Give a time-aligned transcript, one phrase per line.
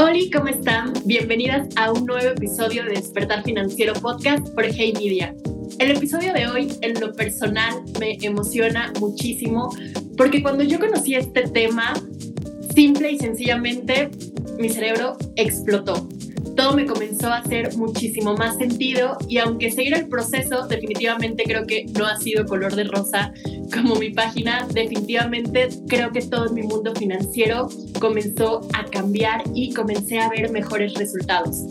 [0.00, 0.92] Hola, ¿cómo están?
[1.06, 5.34] Bienvenidas a un nuevo episodio de Despertar Financiero Podcast por Hey Media.
[5.80, 9.74] El episodio de hoy, en lo personal, me emociona muchísimo
[10.16, 11.94] porque cuando yo conocí este tema,
[12.76, 14.08] simple y sencillamente,
[14.56, 16.08] mi cerebro explotó
[16.58, 21.64] todo me comenzó a hacer muchísimo más sentido y aunque seguir el proceso, definitivamente creo
[21.68, 23.32] que no ha sido color de rosa
[23.72, 27.68] como mi página, definitivamente creo que todo mi mundo financiero
[28.00, 31.66] comenzó a cambiar y comencé a ver mejores resultados.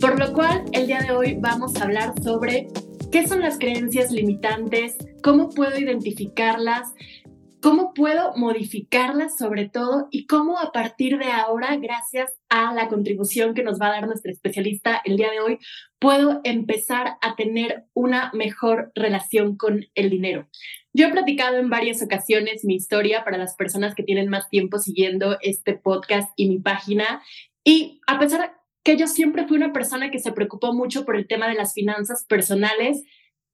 [0.00, 2.68] Por lo cual, el día de hoy vamos a hablar sobre
[3.10, 6.92] qué son las creencias limitantes, cómo puedo identificarlas,
[7.60, 13.54] cómo puedo modificarlas sobre todo y cómo a partir de ahora, gracias a la contribución
[13.54, 15.58] que nos va a dar nuestra especialista el día de hoy,
[15.98, 20.46] puedo empezar a tener una mejor relación con el dinero.
[20.92, 24.78] Yo he platicado en varias ocasiones mi historia para las personas que tienen más tiempo
[24.78, 27.22] siguiendo este podcast y mi página.
[27.64, 31.26] Y a pesar que yo siempre fui una persona que se preocupó mucho por el
[31.26, 33.02] tema de las finanzas personales,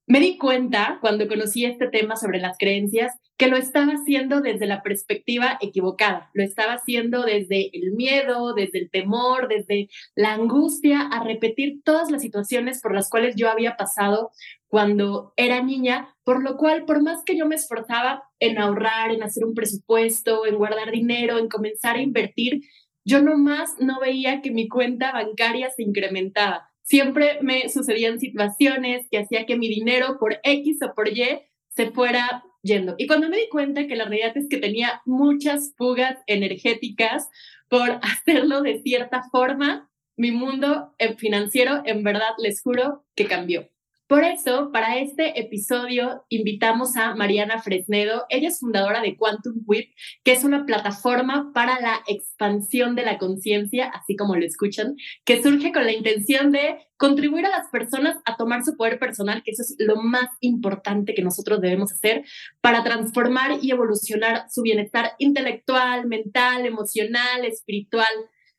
[0.07, 4.67] me di cuenta cuando conocí este tema sobre las creencias que lo estaba haciendo desde
[4.67, 11.01] la perspectiva equivocada, lo estaba haciendo desde el miedo, desde el temor, desde la angustia
[11.01, 14.31] a repetir todas las situaciones por las cuales yo había pasado
[14.67, 19.21] cuando era niña, por lo cual, por más que yo me esforzaba en ahorrar, en
[19.21, 22.63] hacer un presupuesto, en guardar dinero, en comenzar a invertir,
[23.05, 26.67] yo nomás no veía que mi cuenta bancaria se incrementaba.
[26.81, 31.91] Siempre me sucedían situaciones que hacía que mi dinero por X o por Y se
[31.91, 32.95] fuera yendo.
[32.97, 37.29] Y cuando me di cuenta que la realidad es que tenía muchas fugas energéticas
[37.69, 43.69] por hacerlo de cierta forma, mi mundo eh, financiero en verdad les juro que cambió.
[44.07, 48.25] Por eso, para este episodio invitamos a Mariana Fresnedo.
[48.29, 49.89] Ella es fundadora de Quantum Whip,
[50.23, 55.41] que es una plataforma para la expansión de la conciencia, así como lo escuchan, que
[55.41, 59.51] surge con la intención de contribuir a las personas a tomar su poder personal, que
[59.51, 62.23] eso es lo más importante que nosotros debemos hacer
[62.61, 68.05] para transformar y evolucionar su bienestar intelectual, mental, emocional, espiritual.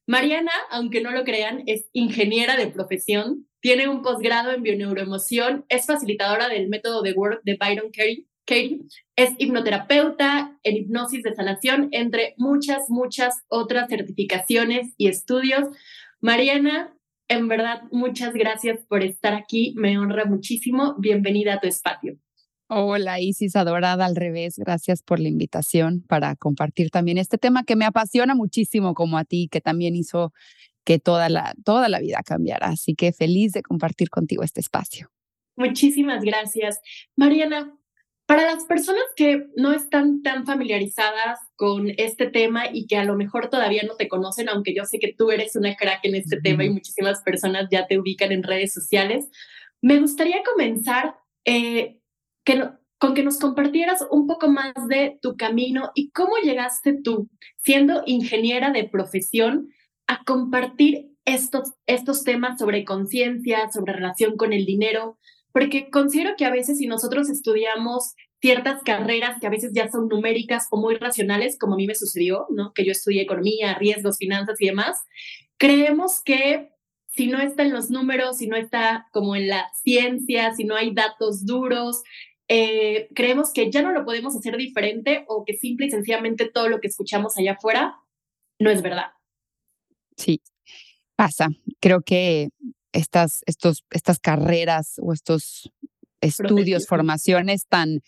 [0.06, 5.87] Mariana, aunque no lo crean, es ingeniera de profesión, tiene un posgrado en bioneuroemoción, es
[5.87, 8.27] facilitadora del método de Work de Byron Katie,
[9.16, 15.69] es hipnoterapeuta en hipnosis de sanación, entre muchas, muchas otras certificaciones y estudios.
[16.21, 16.95] Mariana,
[17.28, 19.75] en verdad, muchas gracias por estar aquí.
[19.77, 20.95] Me honra muchísimo.
[20.99, 22.19] Bienvenida a tu espacio.
[22.69, 24.59] Hola Isis, adorada al revés.
[24.59, 29.25] Gracias por la invitación para compartir también este tema que me apasiona muchísimo como a
[29.25, 30.32] ti, que también hizo
[30.84, 32.69] que toda la, toda la vida cambiará.
[32.69, 35.10] Así que feliz de compartir contigo este espacio.
[35.56, 36.81] Muchísimas gracias.
[37.15, 37.72] Mariana,
[38.27, 43.15] para las personas que no están tan familiarizadas con este tema y que a lo
[43.15, 46.41] mejor todavía no te conocen, aunque yo sé que tú eres una crack en este
[46.41, 49.28] tema y muchísimas personas ya te ubican en redes sociales,
[49.81, 52.00] me gustaría comenzar eh,
[52.47, 57.29] que con que nos compartieras un poco más de tu camino y cómo llegaste tú,
[57.59, 59.69] siendo ingeniera de profesión,
[60.07, 65.19] a compartir estos, estos temas sobre conciencia, sobre relación con el dinero,
[65.53, 70.09] porque considero que a veces si nosotros estudiamos ciertas carreras que a veces ya son
[70.09, 72.73] numéricas o muy racionales, como a mí me sucedió, ¿no?
[72.73, 75.03] Que yo estudié economía, riesgos, finanzas y demás,
[75.59, 76.71] creemos que
[77.09, 80.77] si no está en los números, si no está como en la ciencia, si no
[80.77, 82.03] hay datos duros,
[82.49, 86.69] eh, creemos que ya no lo podemos hacer diferente o que simple y sencillamente todo
[86.69, 87.97] lo que escuchamos allá afuera
[88.59, 89.11] no es verdad.
[90.17, 90.41] Sí,
[91.17, 91.49] pasa.
[91.81, 92.51] Creo que
[92.93, 95.71] estas, estos, estas carreras o estos
[96.21, 98.01] estudios, formaciones tan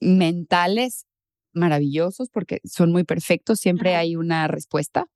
[0.00, 1.06] mentales
[1.54, 5.06] maravillosos porque son muy perfectos, siempre hay una respuesta.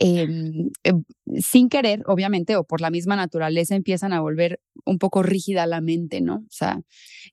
[0.00, 1.02] Em, em,
[1.42, 5.80] sin querer, obviamente, o por la misma naturaleza, empiezan a volver un poco rígida la
[5.80, 6.36] mente, ¿no?
[6.36, 6.80] O sea,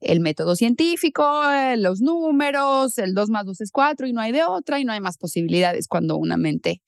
[0.00, 4.32] el método científico, eh, los números, el 2 más 2 es 4 y no hay
[4.32, 6.82] de otra y no hay más posibilidades cuando una mente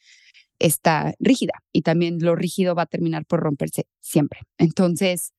[0.59, 4.41] está rígida y también lo rígido va a terminar por romperse siempre.
[4.59, 5.33] Entonces,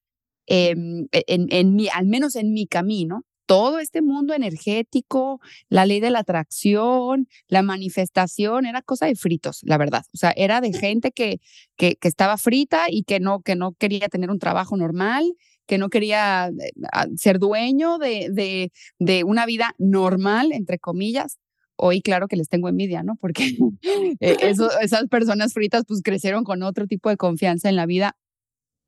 [0.47, 5.87] em, e, en, en mi, al menos en mi camino, todo este mundo energético, la
[5.87, 10.05] ley de la atracción, la manifestación, era cosa de fritos, la verdad.
[10.13, 11.41] O sea, era de gente que,
[11.75, 15.33] que, que estaba frita y que no, que no quería tener un trabajo normal,
[15.65, 16.71] que no quería eh,
[17.17, 21.39] ser dueño de, de, de una vida normal, entre comillas
[21.81, 23.15] hoy claro que les tengo envidia, ¿no?
[23.15, 23.57] Porque
[24.19, 24.37] eh,
[24.81, 28.15] esas personas fritas pues crecieron con otro tipo de confianza en la vida,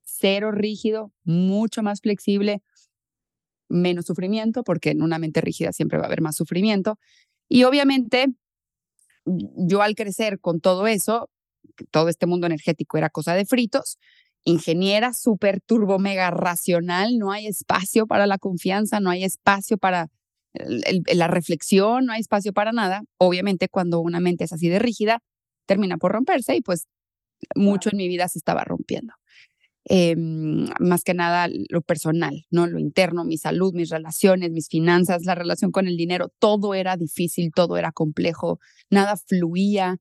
[0.03, 2.61] cero rígido, mucho más flexible,
[3.71, 6.97] menos sufrimiento, porque en una mente rígida siempre va a haber más sufrimiento.
[7.49, 8.27] Y obviamente
[9.25, 11.29] yo al crecer con todo eso,
[11.91, 13.97] todo este mundo energético era cosa de fritos,
[14.43, 20.07] ingeniera súper turbo mega racional, no hay espacio para la confianza, no hay espacio para
[20.53, 23.03] la reflexión, no hay espacio para nada.
[23.17, 25.19] Obviamente cuando una mente es así de rígida,
[25.65, 26.87] termina por romperse y pues
[27.55, 29.13] mucho en mi vida se estaba rompiendo.
[29.85, 32.67] Em, más que nada lo personal, ¿no?
[32.67, 36.97] Lo interno, mi salud, mis relaciones, mis finanzas, la relación con el dinero, todo era
[36.97, 38.59] difícil, todo era complejo,
[38.91, 39.97] nada fluía.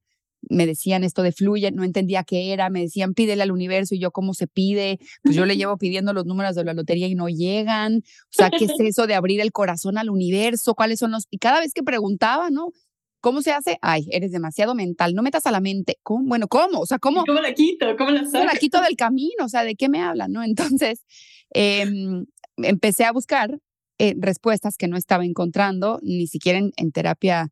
[0.49, 4.01] Me decían esto de fluye, no entendía qué era, me decían pídele al universo y
[4.01, 7.15] yo cómo se pide, pues yo le llevo pidiendo los números de la lotería y
[7.15, 10.75] no llegan, o sea, ¿qué es eso de abrir el corazón al universo?
[10.75, 11.27] ¿Cuáles son los?
[11.31, 12.73] Y cada vez que preguntaba, ¿no?
[13.21, 13.79] ¿Cómo se hace?
[13.83, 15.99] Ay, eres demasiado mental, no metas a la mente.
[16.03, 16.27] ¿Cómo?
[16.27, 16.81] Bueno, ¿cómo?
[16.81, 17.25] O sea, ¿cómo?
[17.25, 17.97] ¿Cómo la quito?
[17.97, 18.45] ¿Cómo la saco?
[18.45, 19.45] la quito del camino?
[19.45, 20.33] O sea, ¿de qué me hablan?
[20.33, 20.43] ¿No?
[20.43, 21.05] Entonces,
[21.51, 22.27] em,
[22.57, 23.59] empecé a buscar
[23.99, 27.49] eh, respuestas que no estaba encontrando, ni siquiera en, terapia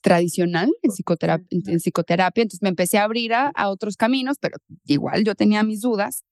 [0.00, 2.42] tradicional, en psicoterapia, en, psicoterapia.
[2.42, 4.56] Entonces me empecé a abrir a, a otros caminos, pero
[4.86, 6.24] igual yo tenía mis dudas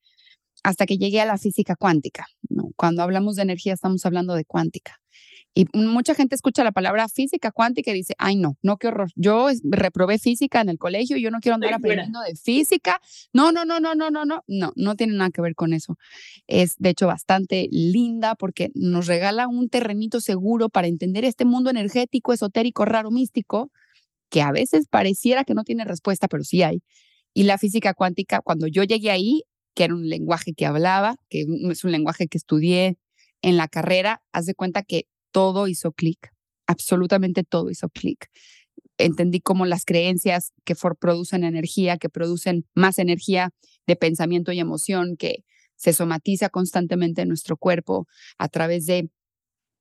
[0.64, 2.26] hasta que llegué a la física cuántica.
[2.48, 2.70] ¿no?
[2.76, 5.00] Cuando hablamos de energía estamos hablando de cuántica.
[5.60, 9.10] Y mucha gente escucha la palabra física cuántica y dice, ay no, no, qué horror.
[9.14, 12.98] Yo reprobé física en el colegio, yo no quiero andar aprendiendo de física.
[13.34, 15.98] No, no, no, no, no, no, no, no, no tiene nada que ver con eso.
[16.46, 21.68] Es de hecho bastante linda porque nos regala un terrenito seguro para entender este mundo
[21.68, 23.70] energético, esotérico, raro, místico,
[24.30, 26.82] que a veces pareciera que no tiene respuesta, pero sí hay.
[27.34, 29.42] Y la física cuántica, cuando yo llegué ahí,
[29.74, 32.96] que era un lenguaje que hablaba, que es un lenguaje que estudié
[33.42, 36.32] en la carrera, haz de cuenta que todo hizo clic,
[36.66, 38.30] absolutamente todo hizo clic.
[38.98, 43.50] Entendí cómo las creencias que producen energía, que producen más energía
[43.86, 45.44] de pensamiento y emoción, que
[45.76, 48.06] se somatiza constantemente en nuestro cuerpo
[48.38, 49.08] a través de,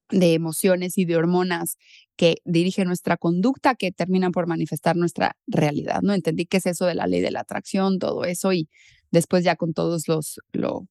[0.10, 1.78] de emociones y de hormonas
[2.16, 6.02] que dirigen nuestra conducta, que terminan por manifestar nuestra realidad.
[6.02, 6.14] ¿no?
[6.14, 8.70] Entendí qué es eso de la ley de la atracción, todo eso, y
[9.12, 10.88] después ya con todos los, lo,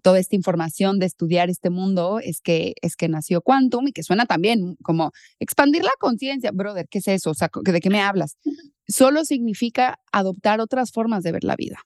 [0.00, 4.02] toda esta información de estudiar este mundo es que, es que nació Quantum y que
[4.02, 6.50] suena también como expandir la conciencia.
[6.52, 7.30] Brother, ¿qué es eso?
[7.30, 8.36] O sea, ¿de qué me hablas?
[8.88, 11.78] Solo significa adoptar otras formas de ver la vida.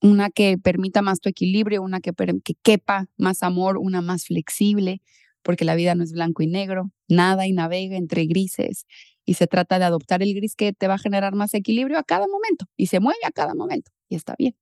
[0.00, 2.12] Una que permita más tu equilibrio, una que,
[2.44, 5.02] que quepa más amor, una más flexible,
[5.42, 8.86] porque la vida no es blanco y negro, nada y navega entre grises
[9.24, 12.02] y se trata de adoptar el gris que te va a generar más equilibrio a
[12.02, 14.56] cada momento y se mueve a cada momento y está bien.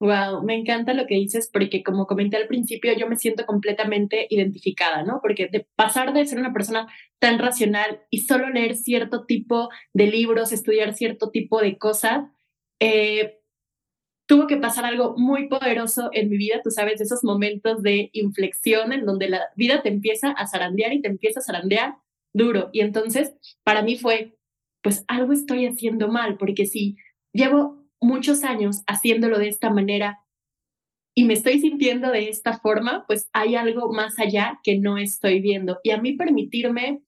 [0.00, 4.26] Wow, me encanta lo que dices porque como comenté al principio, yo me siento completamente
[4.28, 5.20] identificada, ¿no?
[5.22, 6.88] Porque de pasar de ser una persona
[7.20, 12.24] tan racional y solo leer cierto tipo de libros, estudiar cierto tipo de cosas,
[12.80, 13.38] eh,
[14.26, 18.92] tuvo que pasar algo muy poderoso en mi vida, tú sabes, esos momentos de inflexión
[18.92, 21.96] en donde la vida te empieza a zarandear y te empieza a zarandear
[22.32, 22.70] duro.
[22.72, 24.36] Y entonces, para mí fue,
[24.82, 26.96] pues algo estoy haciendo mal, porque si
[27.32, 30.20] llevo muchos años haciéndolo de esta manera
[31.16, 35.40] y me estoy sintiendo de esta forma, pues hay algo más allá que no estoy
[35.40, 35.78] viendo.
[35.84, 37.02] Y a mí permitirme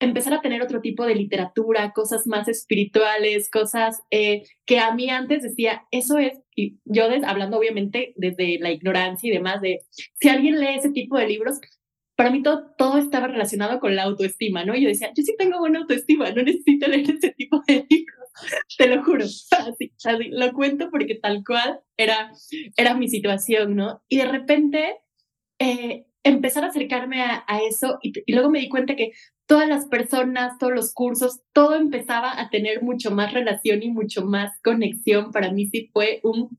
[0.00, 5.10] empezar a tener otro tipo de literatura, cosas más espirituales, cosas eh, que a mí
[5.10, 9.80] antes decía, eso es, y yo hablando obviamente desde la ignorancia y demás, de
[10.14, 11.60] si alguien lee ese tipo de libros,
[12.16, 14.74] para mí todo, todo estaba relacionado con la autoestima, ¿no?
[14.76, 18.28] Yo decía, yo sí tengo buena autoestima, no necesito leer ese tipo de libros.
[18.76, 22.32] te lo juro, así, así, lo cuento porque tal cual era,
[22.76, 24.02] era mi situación, ¿no?
[24.08, 24.96] Y de repente
[25.58, 29.12] eh, empezar a acercarme a, eso y, y, luego me di cuenta que
[29.46, 34.24] todas las personas, todos los cursos, todo empezaba a tener mucho más relación y mucho
[34.24, 35.30] más conexión.
[35.30, 36.58] Para mí sí fue un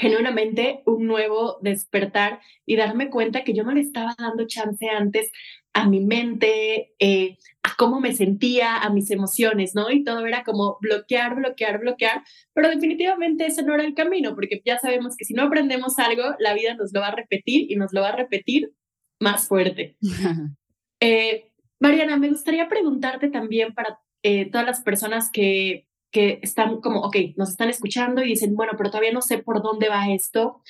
[0.00, 5.30] genuinamente un nuevo despertar y darme cuenta que yo no le estaba dando chance antes
[5.74, 9.90] a mi mente, eh, a cómo me sentía, a mis emociones, ¿no?
[9.90, 14.62] Y todo era como bloquear, bloquear, bloquear, pero definitivamente ese no era el camino, porque
[14.64, 17.76] ya sabemos que si no aprendemos algo, la vida nos lo va a repetir y
[17.76, 18.72] nos lo va a repetir
[19.20, 19.96] más fuerte.
[21.00, 27.00] eh, Mariana, me gustaría preguntarte también para eh, todas las personas que que están como,
[27.00, 30.62] ok, nos están escuchando y dicen, bueno, pero todavía no sé por dónde va esto.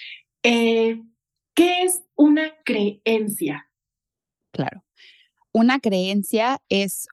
[0.43, 1.03] Eh,
[1.55, 3.71] ¿Qué es una creencia?
[4.53, 4.85] Claro.
[5.53, 7.09] Una creencia es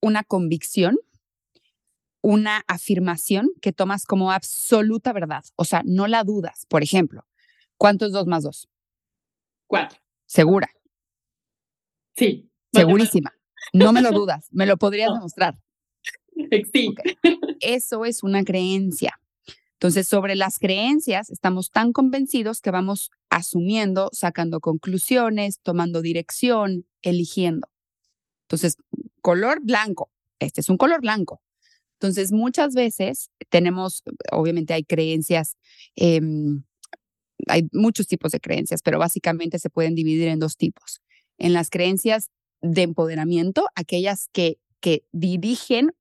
[0.00, 0.96] una convicción,
[2.22, 5.44] una afirmación que tomas como absoluta verdad.
[5.56, 6.66] O sea, no la dudas.
[6.68, 7.26] Por ejemplo,
[7.76, 8.68] ¿cuánto es dos más dos?
[9.66, 9.98] Cuatro.
[10.26, 10.70] ¿Segura?
[12.16, 12.50] Sí.
[12.72, 13.32] Segurísima.
[13.72, 14.48] No me lo dudas.
[14.50, 15.58] Me lo podrías demostrar.
[17.60, 19.18] Eso es una creencia.
[19.74, 27.68] Entonces, sobre las creencias, estamos tan convencidos que vamos asumiendo, sacando conclusiones, tomando dirección, eligiendo.
[28.44, 28.78] Entonces,
[29.20, 30.10] color blanco.
[30.38, 31.42] Este es un color blanco.
[31.94, 34.02] Entonces, muchas veces tenemos,
[34.32, 35.56] obviamente hay creencias,
[35.94, 36.62] em,
[37.48, 41.02] hay muchos tipos de creencias, pero básicamente se pueden dividir en dos tipos.
[41.38, 42.30] En las creencias
[42.62, 45.92] de empoderamiento, aquellas que, que dirigen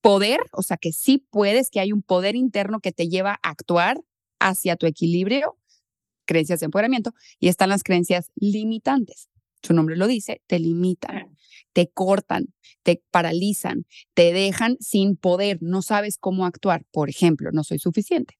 [0.00, 3.50] poder, o sea, que sí puedes, que hay un poder interno que te lleva a
[3.50, 4.00] actuar
[4.38, 5.56] hacia tu equilibrio,
[6.24, 9.28] creencias de empoderamiento, y están las creencias limitantes.
[9.62, 11.36] Su nombre lo dice, te limitan,
[11.72, 12.46] te cortan,
[12.82, 16.86] te paralizan, te dejan sin poder, no sabes cómo actuar.
[16.90, 18.38] Por ejemplo, no soy suficiente.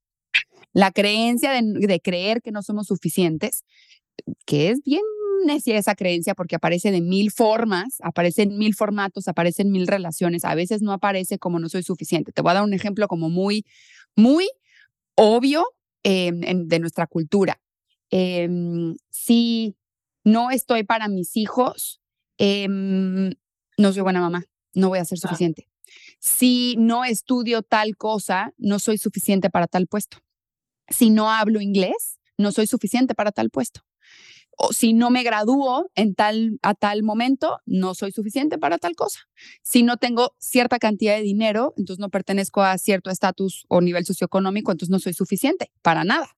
[0.72, 3.64] La creencia de, de creer que no somos suficientes,
[4.46, 5.02] que es bien
[5.44, 9.86] necia esa creencia porque aparece de mil formas, aparece en mil formatos, aparece en mil
[9.86, 12.32] relaciones, a veces no aparece como no soy suficiente.
[12.32, 13.64] Te voy a dar un ejemplo como muy,
[14.16, 14.48] muy
[15.14, 15.66] obvio
[16.02, 17.60] em, de nuestra cultura.
[18.10, 19.76] Em, si
[20.24, 22.00] no estoy para mis hijos,
[22.38, 23.32] em,
[23.78, 24.44] no soy buena mamá,
[24.74, 25.68] no voy a ser suficiente.
[26.18, 30.18] Si no estudio tal cosa, no soy suficiente para tal puesto.
[30.88, 33.82] Si no hablo inglés, no soy suficiente para tal puesto
[34.62, 38.94] o si no me gradúo en tal, a tal momento, no soy suficiente para tal
[38.94, 39.20] cosa.
[39.62, 44.04] Si no tengo cierta cantidad de dinero, entonces no pertenezco a cierto estatus o nivel
[44.04, 46.36] socioeconómico, entonces no soy suficiente para nada.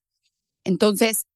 [0.63, 1.27] Entonces,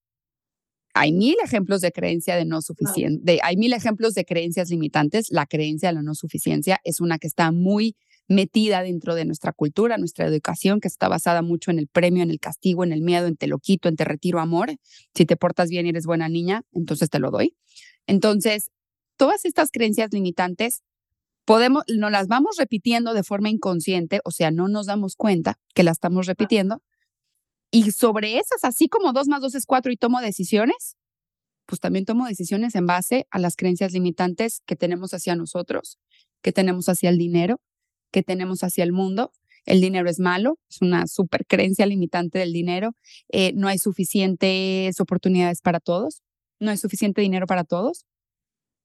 [0.94, 5.26] hay mil ejemplos de creencia de no suficiente, hay mil ejemplos de creencias limitantes.
[5.30, 7.96] La creencia de la no suficiencia es una que está muy
[8.28, 12.30] metida dentro de nuestra cultura, nuestra educación, que está basada mucho en el premio, en
[12.30, 14.76] el castigo, en el miedo, en te lo quito, en te retiro amor.
[15.14, 17.56] Si te portas bien y eres buena niña, entonces te lo doy.
[18.06, 18.70] Entonces,
[19.16, 20.82] todas estas creencias limitantes
[21.44, 25.84] podemos, nos las vamos repitiendo de forma inconsciente, o sea, no nos damos cuenta que
[25.84, 26.82] las estamos repitiendo.
[27.70, 30.96] Y sobre esas, así como dos más dos es cuatro y tomo decisiones,
[31.66, 35.98] pues también tomo decisiones en base a las creencias limitantes que tenemos hacia nosotros,
[36.42, 37.60] que tenemos hacia el dinero,
[38.16, 39.30] que tenemos hacia el mundo.
[39.66, 42.96] El dinero es malo, es una super creencia limitante del dinero.
[43.28, 46.22] Eh, no hay suficientes oportunidades para todos,
[46.58, 48.06] no hay suficiente dinero para todos.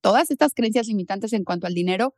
[0.02, 2.14] Todas estas creencias limitantes en cuanto al dinero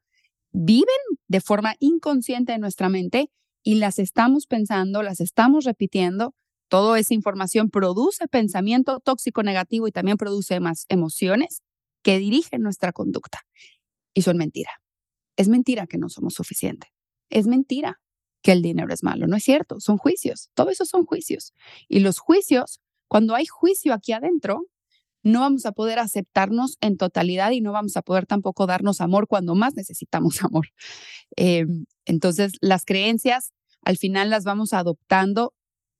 [0.53, 0.87] viven
[1.27, 3.29] de forma inconsciente en nuestra mente
[3.61, 6.33] y las estamos pensando, las estamos repitiendo.
[6.67, 11.61] Toda esa información produce pensamiento tóxico negativo y también produce más emociones
[12.01, 13.41] que dirigen nuestra conducta.
[14.15, 14.71] Y son mentira.
[15.37, 16.92] Es mentira que no somos suficientes.
[17.33, 17.99] Es mentira
[18.43, 19.25] que el dinero es malo.
[19.25, 19.79] No es cierto.
[19.79, 20.51] Son juicios.
[20.53, 21.53] Todo eso son juicios.
[21.87, 24.67] Y los juicios, cuando hay juicio aquí adentro,
[25.23, 29.27] no vamos a poder aceptarnos en totalidad y no vamos a poder tampoco darnos amor
[29.27, 30.67] cuando más necesitamos amor.
[31.35, 35.53] Em, entonces, las creencias al final las vamos adoptando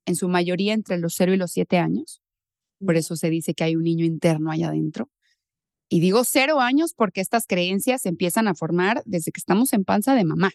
[0.06, 2.22] en su mayoría entre los 0 y los 7 años.
[2.78, 5.10] Por eso se dice que hay un niño interno allá adentro.
[5.88, 10.14] Y digo cero años porque estas creencias empiezan a formar desde que estamos en panza
[10.14, 10.50] de mamá.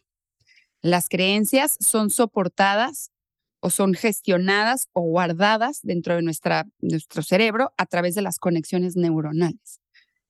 [0.82, 3.12] Las creencias son soportadas
[3.60, 8.96] o son gestionadas o guardadas dentro de nuestra, nuestro cerebro a través de las conexiones
[8.96, 9.82] neuronales.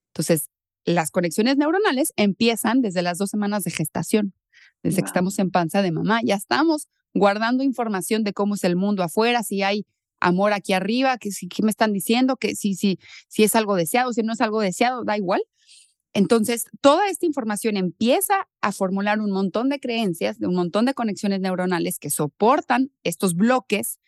[0.08, 0.50] Entonces,
[0.86, 4.34] las conexiones neuronales empiezan desde las dos semanas de gestación,
[4.82, 6.22] desde que estamos en panza de mamá.
[6.24, 9.86] Ya estamos guardando información de cómo es el mundo afuera, si hay
[10.20, 14.14] amor aquí arriba, que si me están diciendo, que si, si, si es algo deseado,
[14.14, 15.42] si no es algo deseado, da igual.
[16.14, 20.94] Entonces, toda esta información empieza a formular un montón de creencias, de un montón de
[20.94, 24.00] conexiones neuronales que soportan estos bloques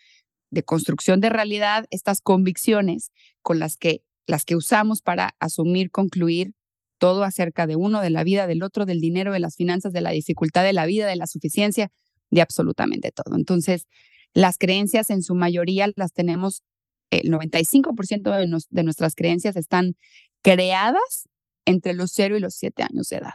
[0.49, 6.53] de construcción de realidad, estas convicciones con las que, las que usamos para asumir, concluir
[6.97, 10.01] todo acerca de uno, de la vida, del otro, del dinero, de las finanzas, de
[10.01, 11.91] la dificultad de la vida, de la suficiencia,
[12.29, 13.35] de absolutamente todo.
[13.35, 13.87] Entonces,
[14.33, 16.63] las creencias en su mayoría las tenemos,
[17.11, 19.95] el 95% de, de nuestras creencias están
[20.41, 21.27] creadas
[21.65, 23.33] entre los 0 y los 7 años de edad.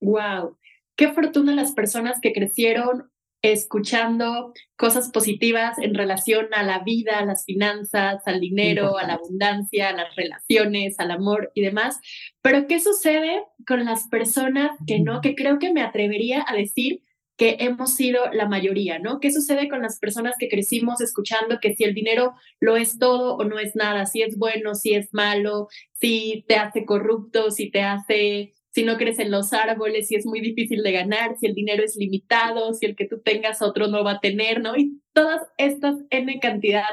[0.00, 0.58] ¡Wow!
[0.96, 3.10] Qué fortuna las personas que crecieron
[3.42, 9.14] escuchando cosas positivas en relación a la vida, a las finanzas, al dinero, a la
[9.14, 11.98] abundancia, a las relaciones, al amor y demás.
[12.42, 15.20] Pero ¿qué sucede con las personas que no?
[15.20, 17.02] Que creo que me atrevería a decir
[17.36, 19.20] que hemos sido la mayoría, ¿no?
[19.20, 23.36] ¿Qué sucede con las personas que crecimos escuchando que si el dinero lo es todo
[23.36, 27.70] o no es nada, si es bueno, si es malo, si te hace corrupto, si
[27.70, 31.54] te hace, si no crecen los árboles, si es muy difícil de ganar, si el
[31.54, 34.74] dinero es limitado, si el que tú tengas otro no va a tener, ¿no?
[34.76, 36.84] Y todas estas N cantidad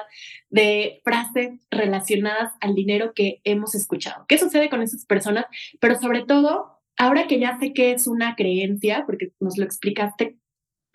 [0.49, 4.25] de frases relacionadas al dinero que hemos escuchado.
[4.27, 5.45] ¿Qué sucede con esas personas?
[5.79, 10.37] Pero sobre todo, ahora que ya sé que es una creencia, porque nos lo explicaste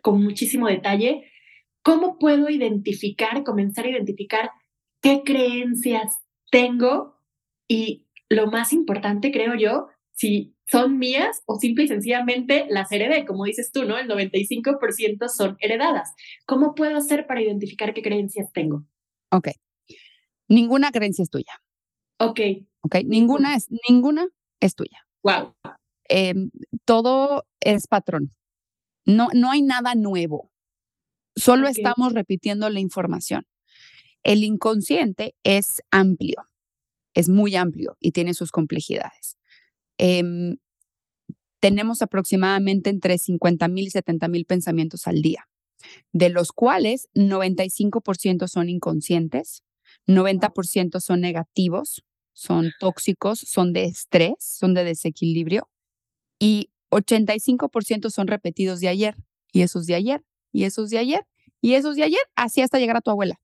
[0.02, 1.30] con muchísimo detalle,
[1.82, 4.50] ¿cómo puedo identificar, comenzar a identificar
[5.02, 6.18] qué creencias
[6.50, 7.16] tengo?
[7.68, 13.24] Y lo más importante, creo yo, si son mías o simple y sencillamente las heredé,
[13.24, 13.96] como dices tú, ¿no?
[13.98, 16.12] El 95% son heredadas.
[16.46, 18.84] ¿Cómo puedo hacer para identificar qué creencias tengo?
[19.30, 19.48] Ok.
[20.48, 21.52] Ninguna creencia es tuya.
[22.18, 22.40] Ok.
[22.80, 24.26] Ok, ninguna es, ninguna
[24.60, 25.06] es tuya.
[25.22, 25.54] Wow.
[26.08, 26.50] Em,
[26.84, 28.34] todo es patrón.
[29.04, 30.50] No, no hay nada nuevo.
[31.36, 33.46] Solo estamos repitiendo la información.
[34.24, 36.48] El inconsciente es amplio,
[37.14, 39.38] es muy amplio y tiene sus complejidades.
[39.98, 40.56] Em,
[41.60, 45.48] tenemos aproximadamente entre 50 mil y 70 mil pensamientos al día,
[46.12, 49.62] de los cuales 95% son inconscientes,
[50.06, 55.68] 90% son negativos, son tóxicos, son de estrés, son de desequilibrio
[56.38, 59.16] y 85% son repetidos de ayer
[59.52, 61.26] y esos de ayer y esos de ayer
[61.60, 63.40] y esos de ayer, así hasta llegar a tu abuela.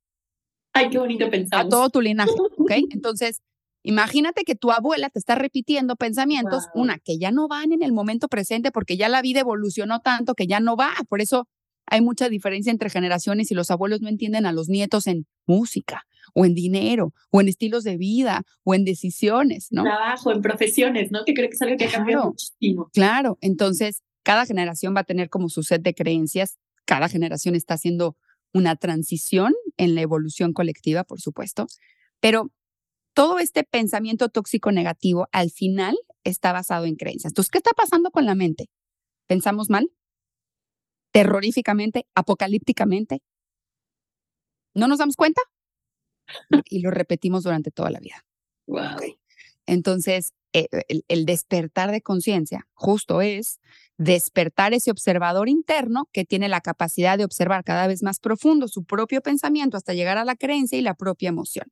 [0.73, 1.67] Ay, qué bonito pensar.
[1.67, 2.71] A todo tu linaje, ¿ok?
[2.91, 3.43] Entonces,
[3.83, 7.93] imagínate que tu abuela te está repitiendo pensamientos, una, que ya no van en el
[7.93, 10.93] momento presente porque ya la vida evolucionó tanto que ya no va.
[11.09, 11.49] Por eso
[11.87, 16.05] hay mucha diferencia entre generaciones y los abuelos no entienden a los nietos en música
[16.33, 19.83] o en dinero o en estilos de vida o en decisiones, ¿no?
[19.83, 21.25] Trabajo, en profesiones, ¿no?
[21.25, 22.91] Que creo que es algo que ha cambiado muchísimo.
[22.93, 27.75] Claro, entonces cada generación va a tener como su set de creencias, cada generación está
[27.75, 28.17] haciendo
[28.53, 31.67] una transición en la evolución colectiva, por supuesto,
[32.21, 32.51] pero
[33.13, 37.33] todo este pensamiento tóxico negativo al final está basado en creencias.
[37.33, 38.71] Entonces, ¿qué está pasando con la mente?
[39.27, 39.91] ¿Pensamos mal?
[41.15, 43.23] terroríficamente, apocalípticamente.
[44.75, 45.41] ¿No nos damos cuenta?
[46.71, 48.25] Y lo repetimos durante toda la vida.
[49.67, 50.69] Entonces, eh,
[51.09, 53.59] el, despertar de conciencia justo es
[53.99, 58.85] despertar ese observador interno que tiene la capacidad de observar cada vez más profundo su
[58.85, 61.67] propio pensamiento hasta llegar a la creencia y la propia emoción.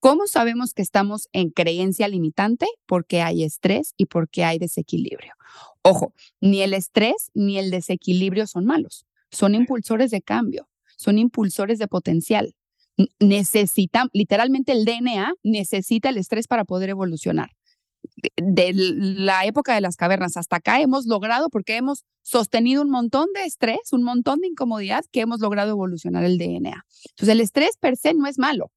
[0.00, 2.66] ¿Cómo sabemos que estamos en creencia limitante?
[2.86, 5.34] Porque hay estrés y porque hay desequilibrio.
[5.82, 11.78] Ojo, ni el estrés ni el desequilibrio son malos, son impulsores de cambio, son impulsores
[11.78, 12.56] de potencial.
[13.20, 17.50] Necesitan, literalmente el DNA necesita el estrés para poder evolucionar.
[18.36, 23.28] De la época de las cavernas hasta acá hemos logrado, porque hemos sostenido un montón
[23.34, 26.84] de estrés, un montón de incomodidad, que hemos logrado evolucionar el DNA.
[27.10, 28.70] Entonces, el estrés per se no es malo.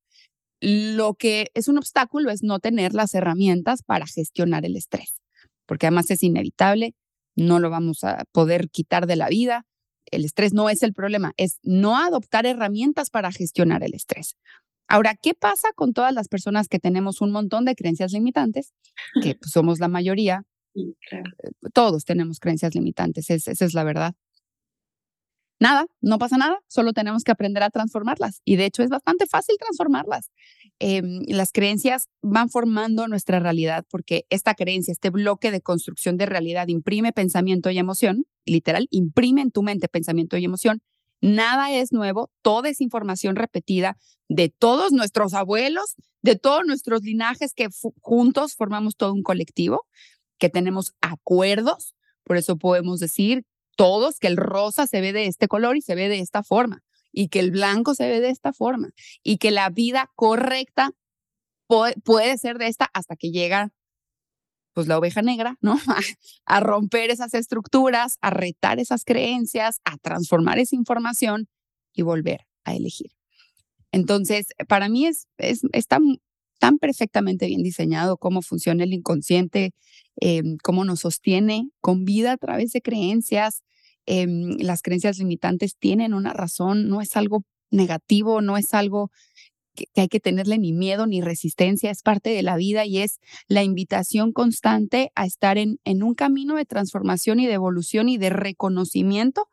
[0.62, 5.21] Lo que es un obstáculo es no tener las herramientas para gestionar el estrés,
[5.65, 6.95] porque además es inevitable,
[7.36, 9.65] no lo vamos a poder quitar de la vida.
[10.12, 14.36] El estrés no es el problema, es no adoptar herramientas para gestionar el estrés.
[14.88, 18.74] Ahora, ¿qué pasa con todas las personas que tenemos un montón de creencias limitantes?
[19.22, 20.44] Que pues, somos la mayoría.
[20.76, 21.24] Eh,
[21.74, 24.13] todos tenemos creencias limitantes, esa es la verdad.
[25.60, 28.41] Nada, no pasa nada, solo tenemos que aprender a transformarlas.
[28.44, 30.32] Y de hecho es bastante fácil transformarlas.
[30.80, 36.26] Em, las creencias van formando nuestra realidad porque esta creencia, este bloque de construcción de
[36.26, 40.82] realidad imprime pensamiento y emoción, literal, imprime en tu mente pensamiento y emoción.
[41.22, 47.54] Nada es nuevo, toda es información repetida de todos nuestros abuelos, de todos nuestros linajes
[47.54, 47.70] que
[48.02, 49.86] juntos formamos todo un colectivo,
[50.38, 51.96] que tenemos acuerdos.
[52.26, 53.44] Por eso podemos decir
[53.78, 56.84] todos que el rosa se ve de este color y se ve de esta forma,
[57.15, 58.89] y que el blanco se ve de esta forma,
[59.23, 60.91] y que la vida correcta
[61.67, 63.71] puede, ser de esta hasta que llega
[64.73, 65.80] pues la oveja negra, ¿no?
[66.45, 71.47] A, romper esas estructuras, a retar esas creencias, a transformar esa información
[71.93, 73.12] y volver a elegir.
[73.93, 76.19] Entonces, para mí es, es, tan,
[76.60, 79.71] tan perfectamente bien diseñado cómo funciona el inconsciente,
[80.17, 83.63] Em, cómo nos sostiene con vida a través de creencias.
[84.06, 89.12] Em, las creencias limitantes tienen una razón, no es algo negativo, no es algo
[89.76, 93.20] que, hay que tenerle ni miedo ni resistencia, es parte de la vida y es
[93.48, 98.18] la invitación constante a estar en, en un camino de transformación y de evolución y
[98.18, 99.50] de reconocimiento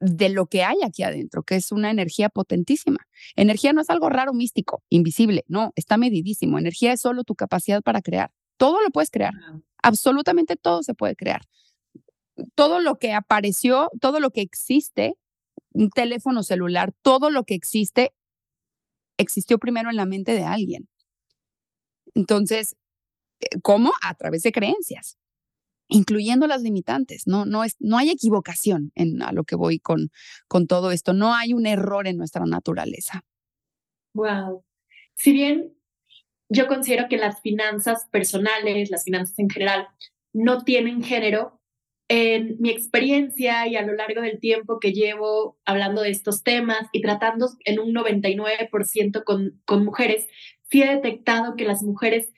[0.00, 2.98] de lo que hay aquí adentro, que es una energía potentísima.
[3.36, 6.58] Energía no es algo raro, místico, invisible, no, está medidísimo.
[6.58, 8.30] Energía es solo tu capacidad para crear.
[8.56, 9.32] Todo lo puedes crear.
[9.82, 11.42] Absolutamente todo se puede crear.
[12.54, 15.16] Todo lo que apareció, todo lo que existe,
[15.72, 18.12] un teléfono celular, todo lo que existe,
[19.18, 20.88] existió primero en la mente de alguien.
[22.14, 22.76] Entonces,
[23.40, 23.92] eh, ¿cómo?
[24.02, 25.18] A través de creencias,
[25.88, 27.26] incluyendo las limitantes.
[27.26, 30.10] No, no, es, no hay equivocación en a lo que voy con,
[30.48, 31.12] con todo esto.
[31.12, 33.24] No hay un error en nuestra naturaleza.
[34.14, 34.64] Wow.
[35.16, 35.74] Si bien
[36.48, 39.88] yo considero que las finanzas personales, las finanzas en general,
[40.32, 41.60] no tienen género.
[42.08, 46.86] En mi experiencia y a lo largo del tiempo que llevo hablando de estos temas
[46.92, 50.26] y tratando en un 99% con, con mujeres,
[50.70, 52.30] sí he detectado que las mujeres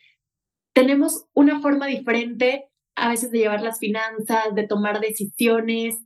[0.73, 5.97] tenemos una forma diferente a veces de llevar las finanzas, de tomar decisiones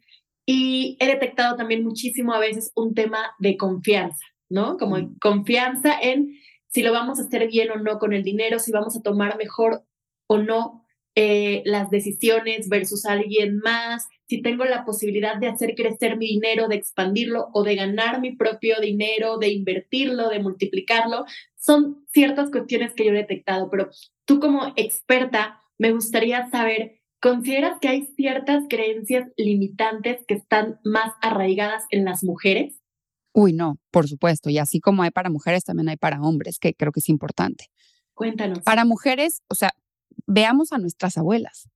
[0.47, 4.77] y he detectado también muchísimo a veces un tema de confianza, ¿no?
[4.77, 5.19] Como mm.
[5.21, 6.37] confianza en
[6.69, 9.37] si lo vamos a hacer bien o no con el dinero, si vamos a tomar
[9.37, 9.85] mejor
[10.29, 10.80] o no
[11.17, 16.69] eh, las decisiones versus alguien más, si tengo la posibilidad de hacer crecer mi dinero,
[16.69, 21.25] de expandirlo o de ganar mi propio dinero, de invertirlo, de multiplicarlo,
[21.57, 23.91] son ciertas cuestiones que yo he detectado, pero
[24.25, 31.13] tú como experta, me gustaría saber, ¿consideras que hay ciertas creencias limitantes que están más
[31.23, 32.81] arraigadas en las mujeres?
[33.33, 34.51] Uy, no, por supuesto.
[34.51, 37.67] Y así como hay para mujeres, también hay para hombres, que creo que es importante.
[38.15, 38.61] Cuéntanos.
[38.61, 39.73] Para mujeres, o sea,
[40.31, 41.69] veamos a nuestras abuelas.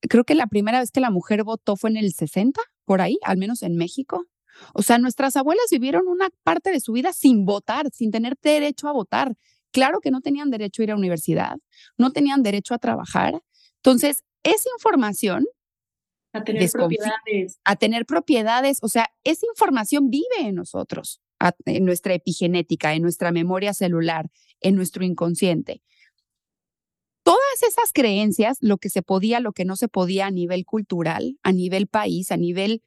[0.00, 3.18] Creo que la primera vez que la mujer votó fue en el 60, por ahí,
[3.22, 4.26] al menos en México.
[4.74, 8.88] O sea, nuestras abuelas vivieron una parte de su vida sin votar, sin tener derecho
[8.88, 9.36] a votar.
[9.70, 11.56] Claro que no tenían derecho a ir a la universidad,
[11.96, 13.42] no tenían derecho a trabajar.
[13.76, 15.46] Entonces, esa información
[16.32, 17.60] a tener propiedades.
[17.64, 18.78] A tener propiedades.
[18.82, 21.20] O sea, esa información vive en nosotros,
[21.66, 25.82] en nuestra epigenética, en nuestra memoria celular, en nuestro inconsciente.
[27.32, 31.38] Todas esas creencias, lo que se podía, lo que no se podía a nivel cultural,
[31.42, 32.82] a nivel país, a nivel,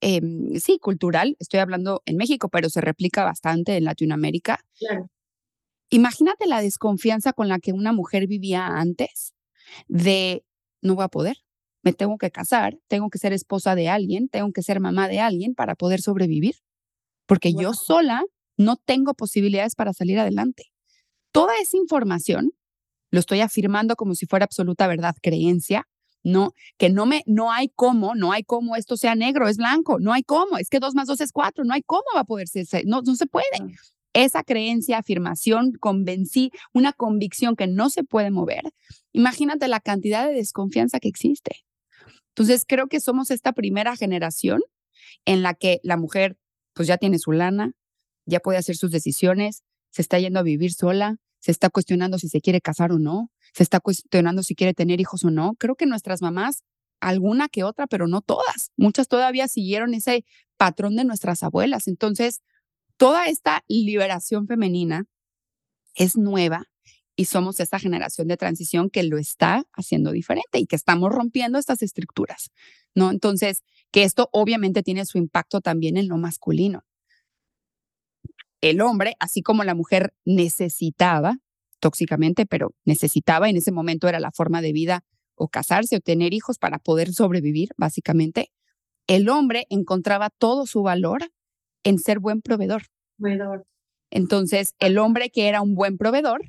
[0.00, 4.64] em, sí, cultural, estoy hablando en México, pero se replica bastante en Latinoamérica.
[4.78, 5.10] Claro.
[5.90, 9.34] Imagínate la desconfianza con la que una mujer vivía antes
[9.86, 10.44] de
[10.80, 11.36] no voy a poder,
[11.82, 15.20] me tengo que casar, tengo que ser esposa de alguien, tengo que ser mamá de
[15.20, 16.54] alguien para poder sobrevivir,
[17.26, 18.24] porque yo sola
[18.56, 20.72] no tengo posibilidades para salir adelante.
[21.32, 22.52] Toda esa información,
[23.10, 25.86] lo estoy afirmando como si fuera absoluta verdad, creencia,
[26.22, 29.98] no, que no me, no hay cómo, no hay cómo esto sea negro, es blanco,
[29.98, 32.24] no hay cómo, es que dos más dos es cuatro, no hay cómo va a
[32.24, 33.46] poder ser, no, no se puede.
[34.12, 38.62] Esa creencia, afirmación, convencí, una convicción que no se puede mover.
[39.12, 41.64] Imagínate la cantidad de desconfianza que existe.
[42.30, 44.60] Entonces, creo que somos esta primera generación
[45.24, 46.36] en la que la mujer
[46.72, 47.72] pues ya tiene su lana,
[48.26, 52.28] ya puede hacer sus decisiones, se está yendo a vivir sola, se está cuestionando si
[52.28, 55.54] se quiere casar o no, se está cuestionando si quiere tener hijos o no.
[55.58, 56.62] Creo que nuestras mamás,
[57.00, 60.24] alguna que otra, pero no todas, muchas todavía siguieron ese
[60.56, 61.88] patrón de nuestras abuelas.
[61.88, 62.42] Entonces,
[62.96, 65.06] toda esta liberación femenina
[65.94, 66.66] es nueva
[67.16, 71.58] y somos esta generación de transición que lo está haciendo diferente y que estamos rompiendo
[71.58, 72.50] estas estructuras,
[72.94, 73.10] ¿no?
[73.10, 76.84] Entonces, que esto obviamente tiene su impacto también en lo masculino.
[78.60, 81.38] El hombre, así como la mujer necesitaba
[81.78, 86.34] tóxicamente, pero necesitaba, en ese momento era la forma de vida o casarse o tener
[86.34, 88.50] hijos para poder sobrevivir, básicamente,
[89.06, 91.32] el hombre encontraba todo su valor
[91.82, 92.82] en ser buen proveedor.
[93.16, 93.66] Proveedor.
[94.10, 96.42] Entonces, el hombre que era un buen proveedor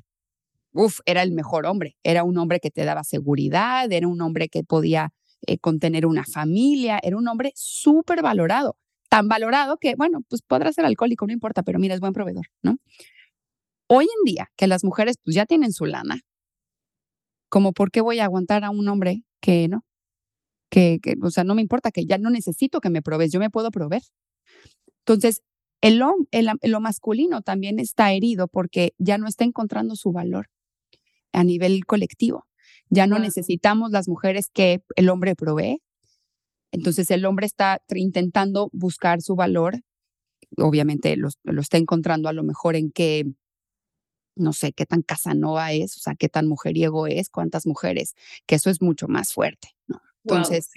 [0.72, 1.96] uf, era el mejor hombre.
[2.02, 5.12] Era un hombre que te daba seguridad, era un hombre que podía
[5.46, 8.76] eh, contener una familia, era un hombre súper valorado.
[9.12, 12.46] Tan valorado que, bueno, pues podrá ser alcohólico, no importa, pero mira, es buen proveedor,
[12.62, 12.78] ¿no?
[13.86, 16.22] Hoy en día, que las mujeres pues ya tienen su lana,
[17.50, 19.84] como por qué voy a aguantar a un hombre que no,
[20.70, 23.38] que, que o sea, no me importa, que ya no necesito que me provees, yo
[23.38, 24.00] me puedo proveer.
[25.00, 25.42] Entonces,
[25.82, 30.46] el, el, lo masculino también está herido porque ya no está encontrando su valor
[31.34, 32.46] a nivel colectivo.
[32.88, 35.81] Ya no necesitamos las mujeres que el hombre provee.
[36.72, 39.82] Entonces el hombre está intentando buscar su valor.
[40.56, 41.28] Obviamente lo,
[41.60, 43.26] está encontrando a lo mejor en qué,
[44.34, 48.14] no sé, qué tan casanova es, o sea, qué tan mujeriego es, cuántas mujeres,
[48.46, 49.68] que eso es mucho más fuerte.
[49.86, 50.00] ¿no?
[50.24, 50.70] Entonces,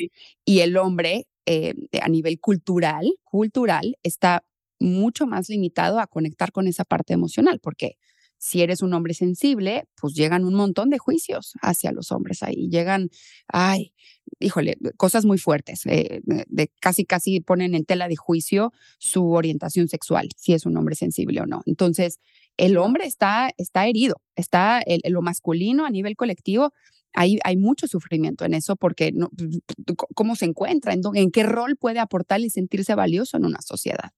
[0.44, 4.46] y el hombre eh, a nivel cultural, cultural, está
[4.80, 7.98] mucho más limitado a conectar con esa parte emocional, porque
[8.38, 12.68] si eres un hombre sensible, pues llegan un montón de juicios hacia los hombres ahí.
[12.70, 13.10] Llegan,
[13.48, 13.94] ay,
[14.40, 15.86] híjole, cosas muy fuertes.
[15.86, 20.78] Eh, de, casi, casi ponen en tela de juicio su orientación sexual, si es un
[20.78, 21.62] hombre sensible o no.
[21.66, 22.20] Entonces,
[22.58, 26.74] el hombre está, está herido, está lo masculino a nivel colectivo.
[27.14, 29.30] Hay, hay mucho sufrimiento en eso porque no,
[30.16, 34.12] cómo se encuentra, en, en qué rol puede aportar y sentirse valioso en una sociedad.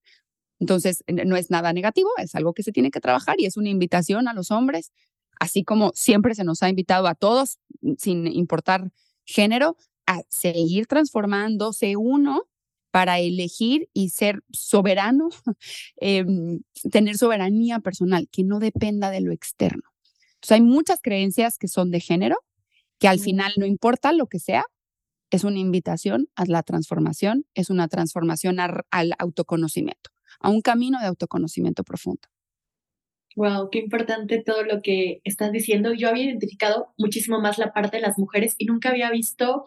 [0.59, 3.69] Entonces, no es nada negativo, es algo que se tiene que trabajar y es una
[3.69, 4.91] invitación a los hombres,
[5.39, 7.59] así como siempre se nos ha invitado a todos,
[7.99, 8.91] sin importar
[9.23, 12.47] género, a seguir transformándose uno
[12.89, 15.29] para elegir y ser soberano,
[15.97, 19.83] em, tener soberanía personal, que no dependa de lo externo.
[20.35, 22.37] Entonces, hay muchas creencias que son de género,
[22.99, 24.63] que al final no importa lo que sea,
[25.29, 31.07] es una invitación a la transformación, es una transformación al autoconocimiento a un camino de
[31.07, 32.21] autoconocimiento profundo.
[33.35, 35.93] Wow, qué importante todo lo que estás diciendo.
[35.93, 39.65] Yo había identificado muchísimo más la parte de las mujeres y nunca había visto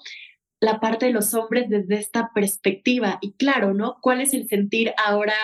[0.60, 3.18] la parte de los hombres desde esta perspectiva.
[3.20, 3.98] Y claro, ¿no?
[4.02, 5.34] ¿Cuál es el sentir ahora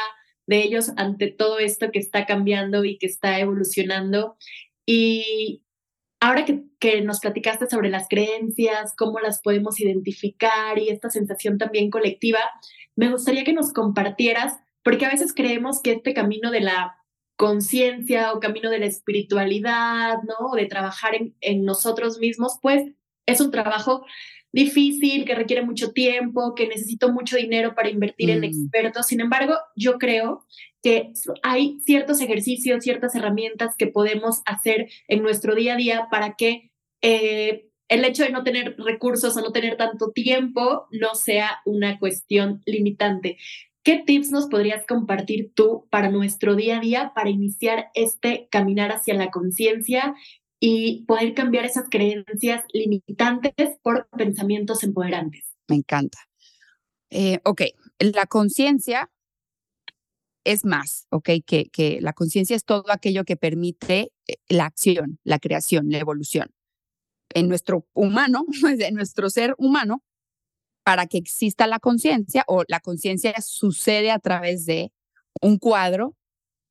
[0.47, 4.37] de ellos ante todo esto que está cambiando y que está evolucionando?
[4.85, 5.65] Y
[6.21, 11.59] ahora que, que nos platicaste sobre las creencias, cómo las podemos identificar y esta sensación
[11.59, 12.41] también colectiva,
[12.95, 16.97] me gustaría que nos compartieras, porque a veces creemos que este camino de la
[17.37, 20.49] conciencia o camino de la espiritualidad, ¿no?
[20.53, 22.93] O de trabajar en, en, nosotros mismos, pues
[23.27, 24.07] es un trabajo
[24.57, 28.45] difícil, que requiere mucho tiempo, que necesito mucho dinero para invertir en mm.
[28.45, 29.07] expertos.
[29.07, 30.47] Sin embargo, yo creo
[30.83, 36.37] que hay ciertos ejercicios, ciertas herramientas que podemos hacer en nuestro día a día para
[36.37, 41.61] que eh, el hecho de no tener recursos o no tener tanto tiempo no sea
[41.67, 43.37] una cuestión limitante.
[43.85, 48.91] ¿Qué tips nos podrías compartir tú para nuestro día a día para iniciar este caminar
[48.91, 50.15] hacia la conciencia
[50.69, 55.55] y poder cambiar esas creencias limitantes por pensamientos empoderantes?
[55.69, 56.19] Me encanta.
[57.09, 57.63] Eh, ok,
[58.01, 59.09] la conciencia
[60.43, 65.21] es más, ok, que, que la conciencia es todo aquello que permite eh, la acción,
[65.23, 66.51] la creación, la evolución.
[67.33, 68.45] En nuestro humano,
[68.81, 70.03] en nuestro ser humano,
[70.83, 74.93] para que exista la conciencia o la conciencia sucede a través de
[75.41, 76.17] un cuadro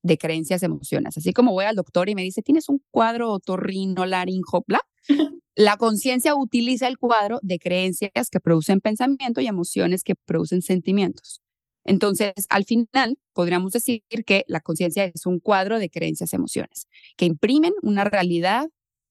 [0.06, 1.18] de creencias, emociones.
[1.18, 4.80] Así como voy al doctor y me dice, tienes un cuadro otorrino, laringo, bla.
[5.56, 11.42] La conciencia utiliza el cuadro de creencias que producen pensamiento y emociones que producen sentimientos.
[11.86, 17.26] Entonces, al final, podríamos decir que la conciencia es un cuadro de creencias, emociones, que
[17.26, 18.68] imprimen una realidad,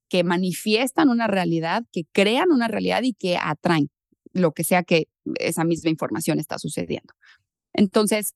[0.08, 3.90] que manifiestan una realidad, que crean una realidad y que atraen
[4.32, 5.08] lo que sea que
[5.40, 7.14] esa misma información está sucediendo.
[7.72, 8.34] Entonces,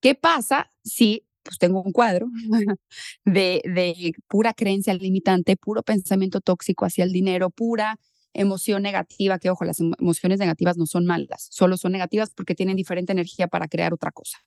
[0.00, 2.28] ¿qué pasa si pues tengo un cuadro
[3.24, 7.98] de, de pura creencia limitante, puro pensamiento tóxico hacia el dinero, pura
[8.34, 12.76] emoción negativa, que ojo, las emociones negativas no son malas, solo son negativas porque tienen
[12.76, 14.38] diferente energía para crear otra cosa.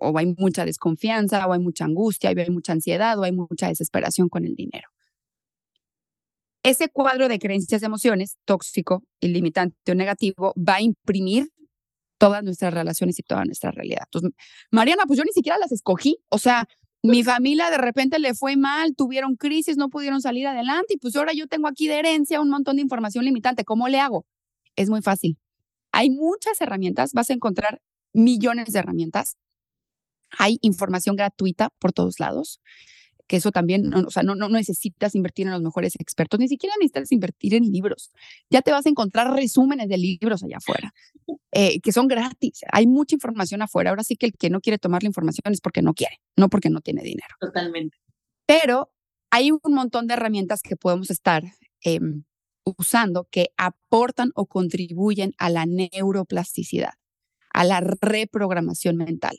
[0.00, 3.68] O hay mucha desconfianza, o hay mucha angustia, o hay mucha ansiedad, o hay mucha
[3.68, 4.88] desesperación con el dinero.
[6.62, 11.48] Ese cuadro de creencias, emociones, tóxico, ilimitante o negativo, va a imprimir
[12.20, 14.04] todas nuestras relaciones y toda nuestra realidad.
[14.70, 16.18] Mariana, pues yo ni siquiera las escogí.
[16.28, 16.68] O sea,
[17.02, 21.16] mi familia de repente le fue mal, tuvieron crisis, no pudieron salir adelante y pues
[21.16, 23.64] ahora yo tengo aquí de herencia un montón de información limitante.
[23.64, 24.26] ¿Cómo le hago?
[24.76, 25.38] Es muy fácil.
[25.92, 27.80] Hay muchas herramientas, vas a encontrar
[28.12, 29.38] millones de herramientas.
[30.38, 32.60] Hay información gratuita por todos lados
[33.30, 36.74] que eso también, o sea, no, no necesitas invertir en los mejores expertos, ni siquiera
[36.80, 38.10] necesitas invertir en libros.
[38.50, 40.92] Ya te vas a encontrar resúmenes de libros allá afuera,
[41.52, 42.62] eh, que son gratis.
[42.72, 43.90] Hay mucha información afuera.
[43.90, 46.48] Ahora sí que el que no quiere tomar la información es porque no quiere, no
[46.48, 47.36] porque no tiene dinero.
[47.38, 47.98] Totalmente.
[48.46, 48.90] Pero
[49.30, 51.44] hay un montón de herramientas que podemos estar
[51.82, 52.24] em,
[52.64, 56.94] usando que aportan o contribuyen a la neuroplasticidad,
[57.52, 59.38] a la reprogramación mental.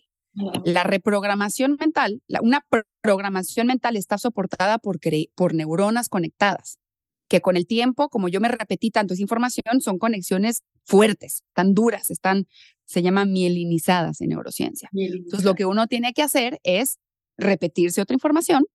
[0.64, 2.66] La reprogramación mental, una
[3.02, 5.00] programación mental está soportada por,
[5.36, 6.80] por neuronas conectadas,
[7.28, 11.74] que con el tiempo, como yo me repetí tanto esa información, son conexiones fuertes, tan
[11.74, 12.48] duras, están,
[12.86, 14.90] se llaman mielinizadas en neurociencia.
[14.94, 16.98] Entonces, lo que uno tiene que hacer es
[17.38, 18.66] repetirse otra información,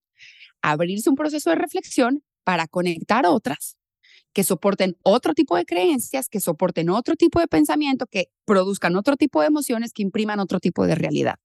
[0.61, 3.77] abrirse un proceso de reflexión para conectar otras
[4.31, 9.17] que soporten otro tipo de creencias, que soporten otro tipo de pensamiento, que produzcan otro
[9.17, 11.39] tipo de emociones, que impriman otro tipo de realidad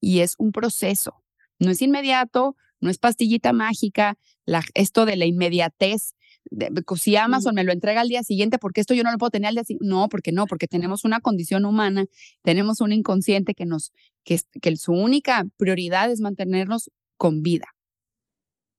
[0.00, 1.22] y es un proceso.
[1.58, 6.14] No es inmediato, no es pastillita mágica, la, esto de la inmediatez.
[6.50, 9.30] De, si Amazon me lo entrega al día siguiente, porque esto yo no lo puedo
[9.30, 9.86] tener al día siguiente.
[9.88, 12.06] No, porque no, porque tenemos una condición humana,
[12.42, 13.92] tenemos un inconsciente que nos,
[14.24, 17.66] que, que su única prioridad es mantenernos con vida.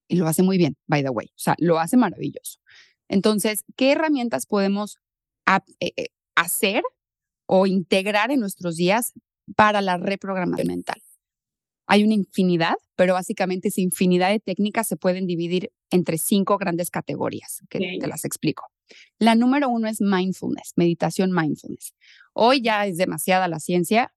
[0.08, 1.28] Y lo hace muy bien, by the way.
[1.28, 2.60] O sea, lo hace maravilloso.
[3.10, 5.00] Entonces, ¿qué herramientas podemos
[5.80, 6.84] eh, eh, hacer
[7.46, 9.14] o integrar en nuestros días
[9.56, 11.02] para la reprogramación mental?
[11.88, 16.92] Hay una infinidad, pero básicamente esa infinidad de técnicas se pueden dividir entre cinco grandes
[16.92, 18.66] categorías, que te las explico.
[19.20, 21.94] La número uno es mindfulness, meditación mindfulness.
[22.34, 24.14] Hoy ya es demasiada la ciencia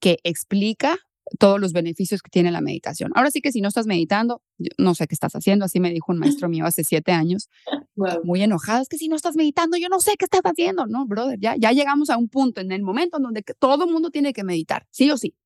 [0.00, 0.98] que explica
[1.38, 3.12] todos los beneficios que tiene la meditación.
[3.14, 4.42] Ahora sí que si no estás meditando,
[4.78, 7.48] no sé qué estás haciendo, así me dijo un maestro mío hace siete años,
[8.24, 10.86] muy enojado, es que si no estás meditando, yo no sé qué estás haciendo.
[10.86, 13.92] No, brother, ya, ya llegamos a un punto en el momento en donde todo el
[13.92, 15.36] mundo tiene que meditar, sí o sí.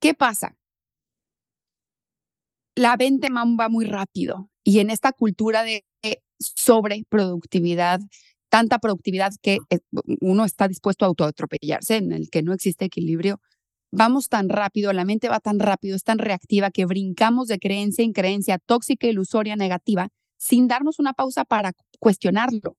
[0.00, 0.56] ¿Qué pasa?
[2.76, 5.84] La venta va muy rápido y en esta cultura de
[6.38, 8.00] sobreproductividad,
[8.48, 9.78] tanta productividad que eh,
[10.20, 13.40] uno está dispuesto a autoatropellarse, en el que no existe equilibrio,
[13.90, 18.04] vamos tan rápido, la mente va tan rápido, es tan reactiva que brincamos de creencia
[18.04, 22.76] en creencia tóxica, ilusoria, negativa, sin darnos una pausa para cuestionarlo.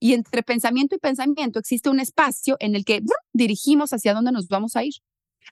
[0.00, 4.48] Y entre pensamiento y pensamiento existe un espacio en el que dirigimos hacia dónde nos
[4.48, 4.94] vamos a ir,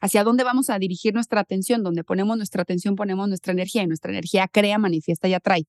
[0.00, 3.86] hacia dónde vamos a dirigir nuestra atención, donde ponemos nuestra atención, ponemos nuestra energía y
[3.86, 5.66] nuestra energía crea, manifiesta y atrae.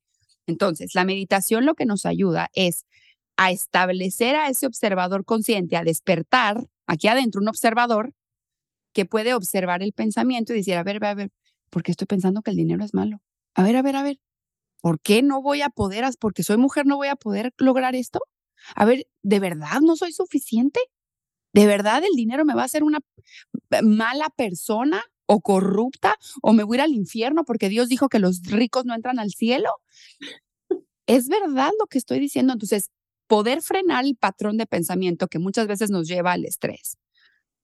[0.48, 2.86] Entonces, la meditación lo que nos ayuda es
[3.36, 8.14] a establecer a ese observador consciente, a despertar aquí adentro un observador
[8.94, 11.30] que puede observar el pensamiento y decir, a ver, a ver,
[11.70, 13.22] ¿por qué estoy pensando que el dinero es malo?
[13.54, 14.20] A ver, a ver, a ver,
[14.82, 18.20] ¿por qué no voy a poder, porque soy mujer, no voy a poder lograr esto?
[18.76, 20.80] A ver, ¿de verdad no soy suficiente?
[21.54, 23.00] ¿De verdad el dinero me va a hacer una
[23.84, 28.20] mala persona o corrupta o me voy a ir al infierno porque Dios dijo que
[28.20, 29.70] los ricos no entran al cielo?
[31.08, 32.54] ¿Es verdad lo que estoy diciendo?
[32.54, 32.90] Entonces,
[33.28, 36.98] poder frenar el patrón de pensamiento que muchas veces nos lleva al estrés.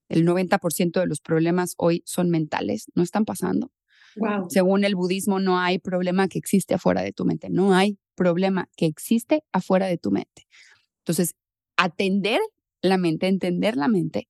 [0.09, 3.71] El 90% de los problemas hoy son mentales, no están pasando.
[4.49, 8.69] Según el budismo, no hay problema que existe afuera de tu mente, no hay problema
[8.75, 10.45] que existe afuera de tu mente.
[10.99, 11.33] Entonces,
[11.77, 12.39] atender
[12.83, 14.27] la mente, entender la mente,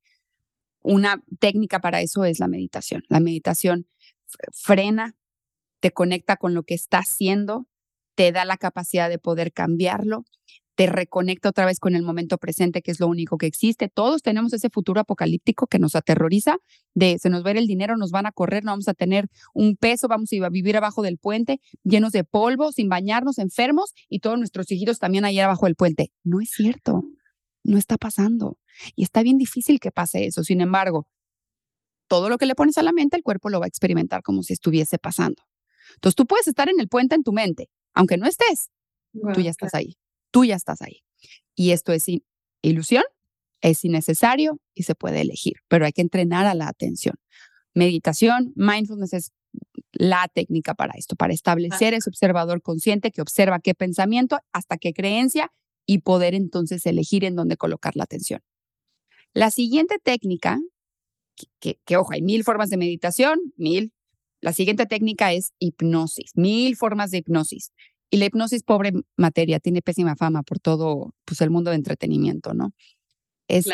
[0.81, 3.03] una técnica para eso es la meditación.
[3.09, 3.87] La meditación
[4.51, 5.15] frena,
[5.79, 7.67] te conecta con lo que está haciendo,
[8.15, 10.23] te da la capacidad de poder cambiarlo,
[10.75, 13.89] te reconecta otra vez con el momento presente, que es lo único que existe.
[13.89, 16.57] Todos tenemos ese futuro apocalíptico que nos aterroriza,
[16.95, 19.75] de se nos va el dinero, nos van a correr, no vamos a tener un
[19.75, 24.37] peso, vamos a vivir abajo del puente, llenos de polvo, sin bañarnos, enfermos, y todos
[24.37, 26.11] nuestros hijitos también ahí abajo del puente.
[26.23, 27.03] No es cierto,
[27.63, 28.57] no está pasando.
[28.95, 30.43] Y está bien difícil que pase eso.
[30.43, 31.07] Sin embargo,
[32.07, 34.43] todo lo que le pones a la mente, el cuerpo lo va a experimentar como
[34.43, 35.43] si estuviese pasando.
[35.95, 38.69] Entonces tú puedes estar en el puente en tu mente, aunque no estés,
[39.33, 39.97] tú ya estás ahí
[40.33, 41.03] tú ya estás ahí.
[41.55, 42.07] Y esto es
[42.61, 43.03] ilusión,
[43.61, 47.15] es innecesario y se puede elegir, pero hay que entrenar a la atención.
[47.73, 49.31] Meditación, mindfulness es
[49.91, 54.91] la técnica para esto, para establecer ese observador consciente que observa qué pensamiento hasta qué
[54.91, 55.51] creencia
[55.85, 58.41] y poder entonces elegir en dónde colocar la atención.
[59.33, 60.59] La siguiente técnica,
[61.59, 63.91] que, que, ojo, hay mil formas de meditación, mil.
[64.41, 67.71] La siguiente técnica es hipnosis, mil formas de hipnosis.
[68.11, 72.53] Y la hipnosis, pobre materia, tiene pésima fama por todo pues, el mundo de entretenimiento,
[72.53, 72.73] ¿no?
[73.47, 73.67] Es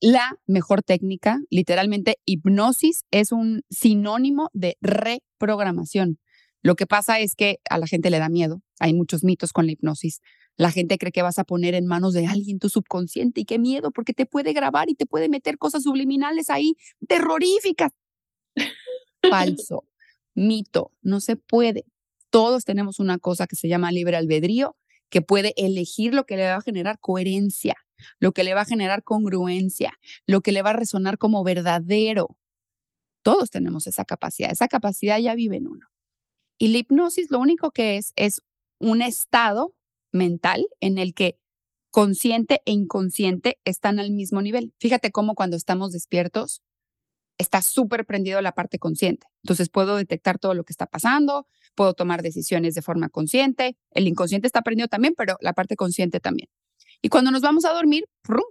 [0.00, 1.40] la mejor técnica.
[1.48, 6.18] Literalmente, hipnosis es un sinónimo de reprogramación.
[6.62, 8.62] Lo que pasa es que a la gente le da miedo.
[8.80, 10.20] Hay muchos mitos con la hipnosis.
[10.56, 13.58] La gente cree que vas a poner en manos de alguien tu subconsciente y qué
[13.58, 16.76] miedo, porque te puede grabar y te puede meter cosas subliminales ahí
[17.08, 17.92] terroríficas.
[19.28, 19.84] Falso,
[20.34, 21.84] mito, no se puede
[22.34, 24.76] todos tenemos una cosa que se llama libre albedrío,
[25.08, 27.76] que puede elegir lo que le va a generar coherencia,
[28.18, 29.92] lo que le va a generar congruencia,
[30.26, 32.36] lo que le va a resonar como verdadero.
[33.22, 35.86] Todos tenemos esa capacidad, esa capacidad ya vive en uno.
[36.58, 38.42] Y la hipnosis lo único que es es
[38.80, 39.72] un estado
[40.14, 41.38] mental en el que
[41.90, 44.72] consciente e inconsciente están al mismo nivel.
[44.78, 46.62] Fíjate cómo cuando estamos despiertos
[47.38, 49.26] está súper prendido la parte consciente.
[49.42, 53.76] Entonces puedo detectar todo lo que está pasando, puedo tomar decisiones de forma consciente.
[53.90, 56.48] El inconsciente está prendido también, pero la parte consciente también.
[57.02, 58.04] Y cuando nos vamos a dormir,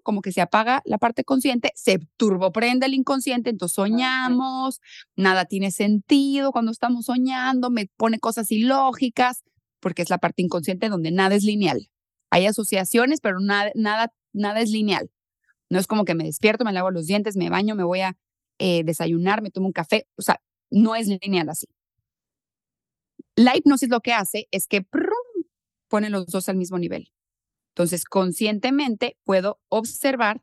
[0.03, 4.79] como que se apaga la parte consciente, se turboprende el inconsciente, entonces soñamos,
[5.15, 9.43] nada tiene sentido cuando estamos soñando, me pone cosas ilógicas,
[9.83, 11.89] porque es la parte inconsciente donde nada es lineal.
[12.31, 15.11] Hay asociaciones, pero nada, nada, nada es lineal.
[15.69, 18.17] No es como que me despierto, me lavo los dientes, me baño, me voy a
[18.59, 20.41] eh, desayunar, me tomo un café, o sea,
[20.71, 21.67] no es lineal así.
[23.35, 24.85] La hipnosis lo que hace es que
[25.89, 27.11] pone los dos al mismo nivel.
[27.71, 30.41] Entonces, conscientemente puedo observar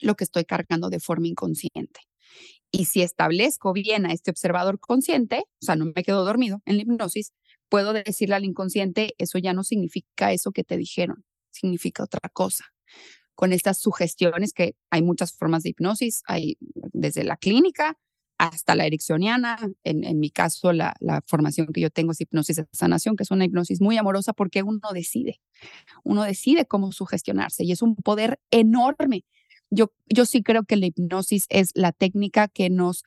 [0.00, 2.00] lo que estoy cargando de forma inconsciente.
[2.70, 6.76] Y si establezco bien a este observador consciente, o sea, no me quedo dormido en
[6.76, 7.32] la hipnosis,
[7.68, 12.72] puedo decirle al inconsciente, eso ya no significa eso que te dijeron, significa otra cosa
[13.38, 16.58] con estas sugestiones que hay muchas formas de hipnosis, hay
[16.92, 17.96] desde la clínica
[18.36, 19.56] hasta la ericksoniana.
[19.84, 23.44] En, mi caso, la, formación que yo tengo es hipnosis de sanación, que es una
[23.44, 25.40] hipnosis muy amorosa porque uno decide,
[26.02, 29.24] uno decide cómo sugestionarse y es un poder enorme.
[29.70, 33.04] Yo, yo sí creo que la hipnosis es la técnica que nos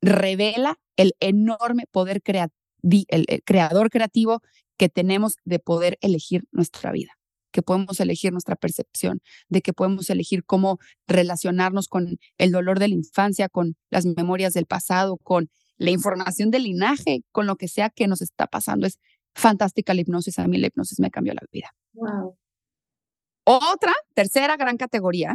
[0.00, 2.22] revela el enorme poder
[3.08, 4.42] el creador creativo
[4.76, 7.16] que tenemos de poder elegir nuestra vida
[7.56, 12.88] que podemos elegir nuestra percepción, de que podemos elegir cómo relacionarnos con el dolor de
[12.88, 17.68] la infancia, con las memorias del pasado, con la información del linaje, con lo que
[17.68, 18.86] sea que nos está pasando.
[18.86, 18.98] Es
[19.34, 20.38] fantástica la hipnosis.
[20.38, 21.74] A mí la hipnosis me cambió la vida.
[21.94, 22.36] Wow.
[23.44, 25.34] Otra, tercera gran categoría,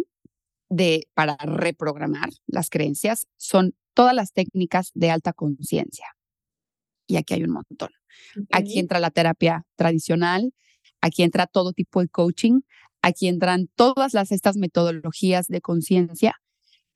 [0.69, 6.05] de, para reprogramar las creencias son todas las técnicas de alta conciencia.
[7.11, 7.89] Y aquí hay un montón.
[8.53, 10.53] Aquí entra la terapia tradicional,
[11.01, 12.61] aquí entra todo tipo de coaching,
[13.01, 16.35] aquí entran todas las, estas metodologías de conciencia.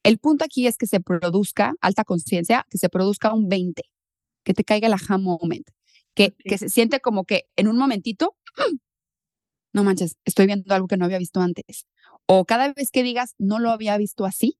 [0.03, 3.83] El punto aquí es que se produzca alta conciencia, que se produzca un 20,
[4.45, 5.67] que te caiga el aha moment,
[6.13, 8.37] que, que se siente como que en un momentito,
[9.73, 11.87] no manches, estoy viendo algo que no había visto antes.
[12.25, 14.57] O cada vez que digas, no lo había visto así,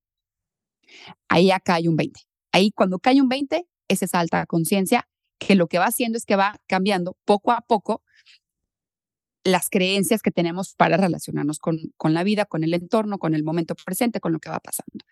[1.30, 2.20] ahí acá hay un 20.
[2.52, 5.08] Ahí cuando cae un 20 es esa alta conciencia
[5.38, 8.04] que lo que va haciendo es que va cambiando poco a poco
[9.44, 13.44] las creencias que tenemos para relacionarnos con, con la vida, con el entorno, con el
[13.44, 15.06] momento presente, con lo que va pasando.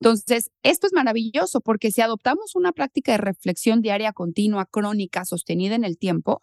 [0.00, 5.74] Entonces, esto es maravilloso porque si adoptamos una práctica de reflexión diaria continua, crónica, sostenida
[5.74, 6.42] en el tiempo,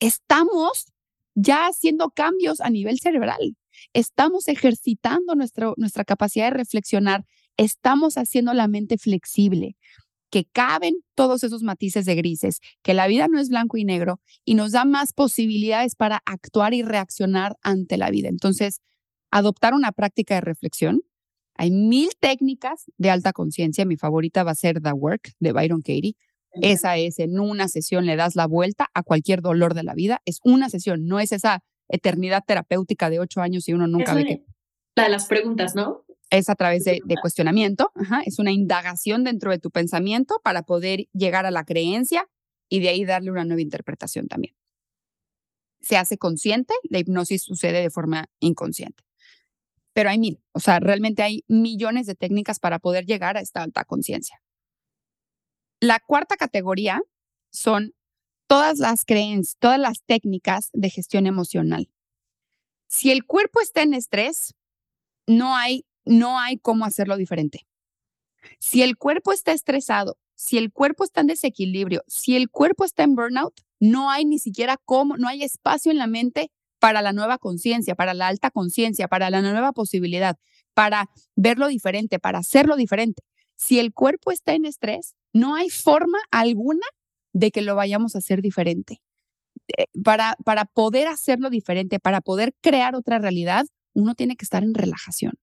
[0.00, 0.92] estamos
[1.34, 3.56] ya haciendo cambios a nivel cerebral.
[3.94, 7.24] Estamos ejercitando nuestra capacidad de reflexionar,
[7.56, 9.76] estamos haciendo la mente flexible,
[10.30, 14.20] que caben todos esos matices de grises, que la vida no es blanco y negro
[14.44, 18.28] y nos da más posibilidades para actuar y reaccionar ante la vida.
[18.28, 18.80] Entonces,
[19.30, 21.02] adoptar una práctica de reflexión.
[21.56, 23.84] Hay mil técnicas de alta conciencia.
[23.84, 26.16] Mi favorita va a ser The Work de Byron Katie.
[26.52, 30.20] Esa es en una sesión, le das la vuelta a cualquier dolor de la vida.
[30.24, 34.24] Es una sesión, no es esa eternidad terapéutica de ocho años y uno nunca ve
[34.24, 34.44] que...
[34.96, 36.04] La de las preguntas, ¿no?
[36.30, 37.92] Es a través de, cuestionamiento,
[38.24, 42.28] es una indagación dentro de tu pensamiento para poder llegar a la creencia
[42.68, 44.54] y de ahí darle una nueva interpretación también.
[45.80, 49.02] Se hace consciente, la hipnosis sucede de forma inconsciente.
[49.92, 53.62] Pero hay mil, o sea, realmente hay millones de técnicas para poder llegar a esta
[53.62, 54.40] alta conciencia.
[55.80, 57.02] La cuarta categoría
[57.50, 57.94] son
[58.46, 61.90] todas las creencias, todas las técnicas de gestión emocional.
[62.88, 64.54] Si el cuerpo está en estrés,
[65.26, 67.66] no hay no hay cómo hacerlo diferente.
[68.58, 73.02] Si el cuerpo está estresado, si el cuerpo está en desequilibrio, si el cuerpo está
[73.02, 77.12] en burnout, no hay ni siquiera cómo, no hay espacio en la mente para la
[77.12, 80.36] nueva conciencia, para la alta conciencia, para la nueva posibilidad,
[80.74, 83.22] para verlo diferente, para hacerlo diferente.
[83.56, 86.86] Si el cuerpo está en estrés, no hay forma alguna
[87.32, 89.02] de que lo vayamos a hacer diferente.
[89.76, 94.62] Eh, para, para poder hacerlo diferente, para poder crear otra realidad, uno tiene que estar
[94.64, 95.34] en relajación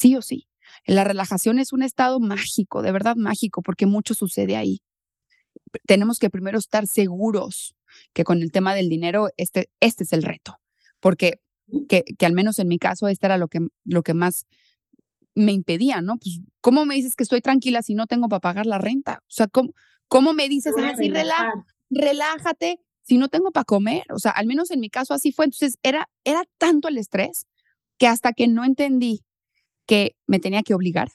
[0.00, 0.48] sí o sí.
[0.86, 4.80] La relajación es un estado mágico, de verdad mágico, porque mucho sucede ahí.
[5.86, 7.74] Tenemos que primero estar seguros
[8.12, 10.58] que con el tema del dinero, este, este es el reto,
[11.00, 11.40] porque
[11.88, 14.46] que, que al menos en mi caso, este era lo que, lo que más
[15.34, 16.18] me impedía, ¿no?
[16.18, 19.22] Pues, ¿cómo me dices que estoy tranquila si no tengo para pagar la renta?
[19.22, 19.72] O sea, ¿cómo,
[20.08, 21.12] cómo me dices así,
[21.90, 24.04] relájate si no tengo para comer?
[24.12, 25.44] O sea, al menos en mi caso así fue.
[25.44, 27.46] Entonces, era, era tanto el estrés
[27.98, 29.22] que hasta que no entendí
[29.86, 31.10] que me tenía que obligar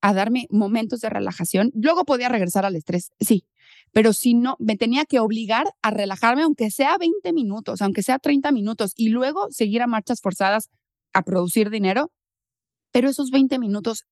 [0.00, 1.72] a darme momentos de relajación.
[1.74, 3.46] Luego podía regresar al estrés, sí,
[3.92, 8.18] pero si no, me tenía que obligar a relajarme, aunque sea 20 minutos, aunque sea
[8.18, 10.70] 30 minutos, y luego seguir a marchas forzadas
[11.12, 12.12] a producir dinero.
[12.92, 14.06] Pero esos 20 minutos,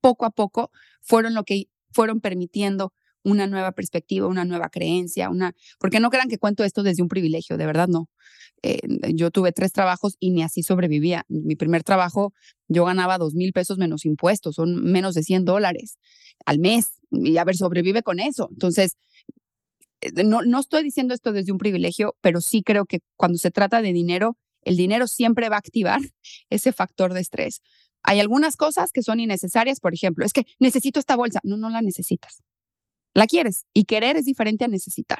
[0.00, 2.92] poco a poco, fueron lo que fueron permitiendo
[3.22, 7.08] una nueva perspectiva, una nueva creencia, una, porque no crean que cuento esto desde un
[7.08, 8.08] privilegio, de verdad no.
[8.62, 8.80] Eh,
[9.14, 11.24] yo tuve tres trabajos y ni así sobrevivía.
[11.28, 12.34] Mi primer trabajo
[12.68, 15.98] yo ganaba dos mil pesos menos impuestos, son menos de 100 dólares
[16.44, 18.48] al mes y a ver, sobrevive con eso.
[18.50, 18.96] Entonces,
[20.00, 23.50] eh, no, no estoy diciendo esto desde un privilegio, pero sí creo que cuando se
[23.50, 26.00] trata de dinero, el dinero siempre va a activar
[26.50, 27.62] ese factor de estrés.
[28.02, 31.40] Hay algunas cosas que son innecesarias, por ejemplo, es que necesito esta bolsa.
[31.42, 32.42] No, no la necesitas.
[33.14, 35.18] La quieres y querer es diferente a necesitar.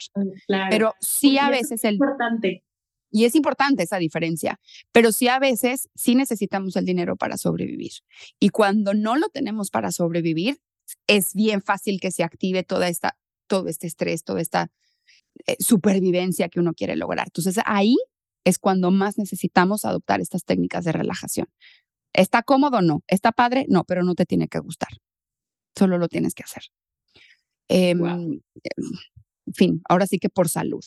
[0.71, 1.95] Pero sí a veces el...
[1.95, 2.65] Importante.
[3.13, 4.61] Y es importante esa diferencia,
[4.93, 7.91] pero sí a veces sí necesitamos el dinero para sobrevivir.
[8.39, 10.61] Y cuando no lo tenemos para sobrevivir,
[11.09, 13.19] es bien fácil que se active toda esta,
[13.49, 14.71] todo este estrés, toda esta
[15.47, 17.27] eh, supervivencia que uno quiere lograr.
[17.27, 17.97] Entonces ahí
[18.45, 21.49] es cuando más necesitamos adoptar estas técnicas de relajación.
[22.13, 22.81] ¿Está cómodo?
[22.81, 23.03] No.
[23.07, 23.67] ¿Está padre?
[23.69, 24.91] No, pero no te tiene que gustar.
[25.77, 26.65] Solo lo tienes que hacer.
[27.73, 30.85] Em, en fin, ahora sí que por salud.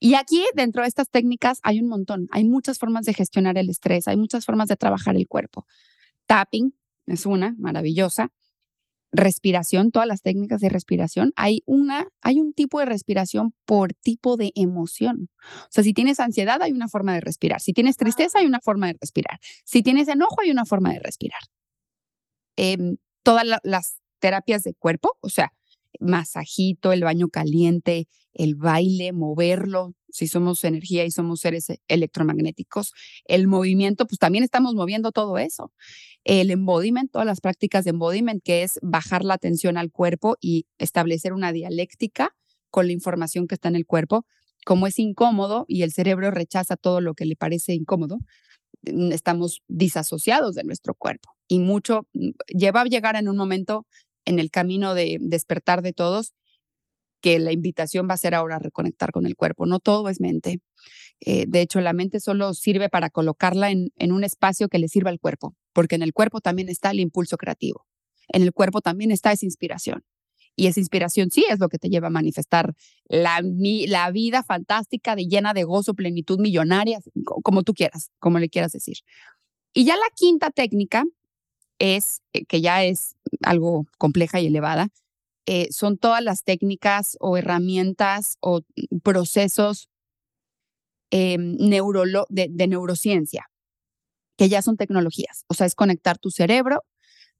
[0.00, 2.26] Y aquí, dentro de estas técnicas, hay un montón.
[2.30, 5.66] Hay muchas formas de gestionar el estrés, hay muchas formas de trabajar el cuerpo.
[6.26, 6.74] Tapping
[7.06, 8.32] es una, maravillosa.
[9.12, 11.32] Respiración, todas las técnicas de respiración.
[11.36, 15.28] Hay, una, hay un tipo de respiración por tipo de emoción.
[15.64, 17.60] O sea, si tienes ansiedad, hay una forma de respirar.
[17.60, 19.38] Si tienes tristeza, hay una forma de respirar.
[19.64, 21.40] Si tienes enojo, hay una forma de respirar.
[22.56, 25.52] Em, todas las terapias de cuerpo, o sea,
[26.00, 32.92] masajito, el baño caliente, el baile, moverlo, si somos energía y somos seres electromagnéticos,
[33.26, 35.72] el movimiento, pues también estamos moviendo todo eso.
[36.24, 40.66] El embodiment, todas las prácticas de embodiment, que es bajar la atención al cuerpo y
[40.78, 42.34] establecer una dialéctica
[42.70, 44.24] con la información que está en el cuerpo.
[44.64, 48.18] Como es incómodo y el cerebro rechaza todo lo que le parece incómodo,
[48.82, 51.30] mm, estamos disasociados de nuestro cuerpo.
[51.46, 53.86] Y mucho mm, lleva a llegar en un momento
[54.26, 56.34] en el camino de despertar de todos
[57.20, 59.66] que la invitación va a ser ahora reconectar con el cuerpo.
[59.66, 60.60] No todo es mente.
[61.20, 65.10] Eh, de hecho, la mente solo sirve para colocarla en, un espacio que le sirva
[65.10, 67.86] al cuerpo, porque en el cuerpo también está el impulso creativo.
[68.28, 70.04] En el cuerpo también está esa inspiración.
[70.58, 72.74] Y esa inspiración sí es lo que te lleva a manifestar
[73.08, 76.98] la, la vida fantástica, de llena de gozo, plenitud millonaria,
[77.42, 78.98] como tú quieras, como le quieras decir.
[79.74, 81.04] Y ya la quinta técnica
[81.78, 84.88] es, eh, que ya es algo compleja y elevada,
[85.46, 88.62] eh, son todas las técnicas o herramientas o
[89.02, 89.88] procesos
[91.10, 93.48] em, de, de neurociencia,
[94.36, 95.44] que ya son tecnologías.
[95.48, 96.82] O sea, es conectar tu cerebro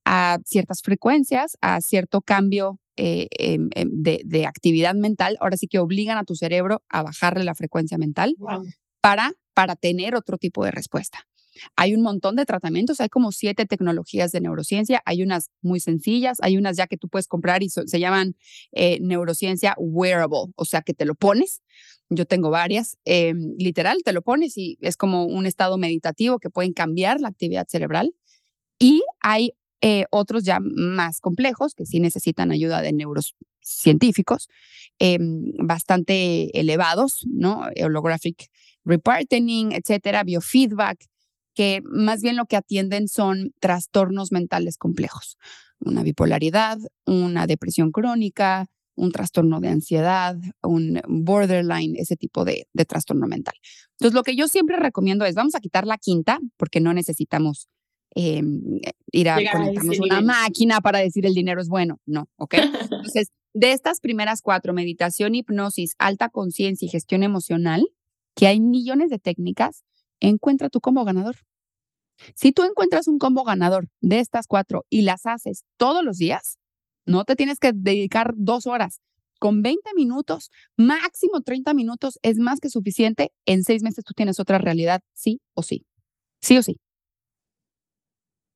[0.04, 5.78] a ciertas frecuencias, a cierto cambio eh, em, em, de, actividad mental, ahora sí que
[5.78, 8.36] obligan a tu cerebro a bajarle la frecuencia mental
[9.02, 11.26] para, para tener otro tipo de respuesta.
[11.76, 16.38] Hay un montón de tratamientos, hay como siete tecnologías de neurociencia, hay unas muy sencillas,
[16.42, 18.36] hay unas ya que tú puedes comprar y se llaman
[18.72, 21.62] eh, neurociencia wearable, o sea que te lo pones.
[22.08, 26.50] Yo tengo varias, em, literal, te lo pones y es como un estado meditativo que
[26.50, 28.14] pueden cambiar la actividad cerebral.
[28.78, 29.52] Y hay
[29.82, 34.48] eh, otros ya más complejos que sí necesitan ayuda de neurocientíficos,
[35.58, 37.66] bastante elevados, ¿no?
[37.82, 38.50] Holographic
[38.86, 41.04] reparting, etcétera, biofeedback,
[41.56, 45.38] que más bien lo que atienden son trastornos mentales complejos,
[45.80, 52.84] una bipolaridad, una depresión crónica, un trastorno de ansiedad, un borderline, ese tipo de, de
[52.84, 53.54] trastorno mental.
[53.92, 57.68] Entonces, lo que yo siempre recomiendo es, vamos a quitar la quinta, porque no necesitamos
[58.18, 58.80] Em,
[59.12, 62.00] ir a conectarnos una máquina para decir el dinero es bueno.
[62.06, 62.54] No, ¿ok?
[62.90, 67.86] Entonces, de estas primeras cuatro, meditación, hipnosis, alta conciencia y gestión emocional,
[68.34, 69.84] que hay millones de técnicas,
[70.20, 71.36] encuentra tu combo ganador.
[72.34, 76.58] Si tú encuentras un combo ganador de estas cuatro y las haces todos los días,
[77.04, 79.00] no te tienes que dedicar dos horas.
[79.38, 83.32] Con 20 minutos, máximo 30 minutos, es más que suficiente.
[83.44, 85.84] En seis meses tú tienes otra realidad, sí o sí.
[86.40, 86.80] Sí o sí.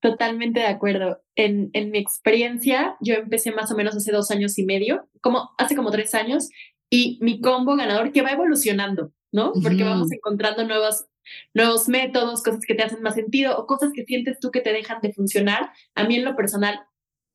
[0.01, 1.23] Totalmente de acuerdo.
[1.35, 5.51] En, en, mi experiencia, yo empecé más o menos hace dos años y medio, como
[5.59, 6.49] hace como tres años,
[6.89, 9.53] y mi combo ganador que va evolucionando, ¿no?
[9.63, 11.07] Porque vamos encontrando nuevos,
[11.55, 14.73] nuevos métodos, cosas que te hacen más sentido o cosas que sientes tú que te
[14.73, 15.71] dejan de funcionar.
[15.95, 16.81] A mí en lo personal,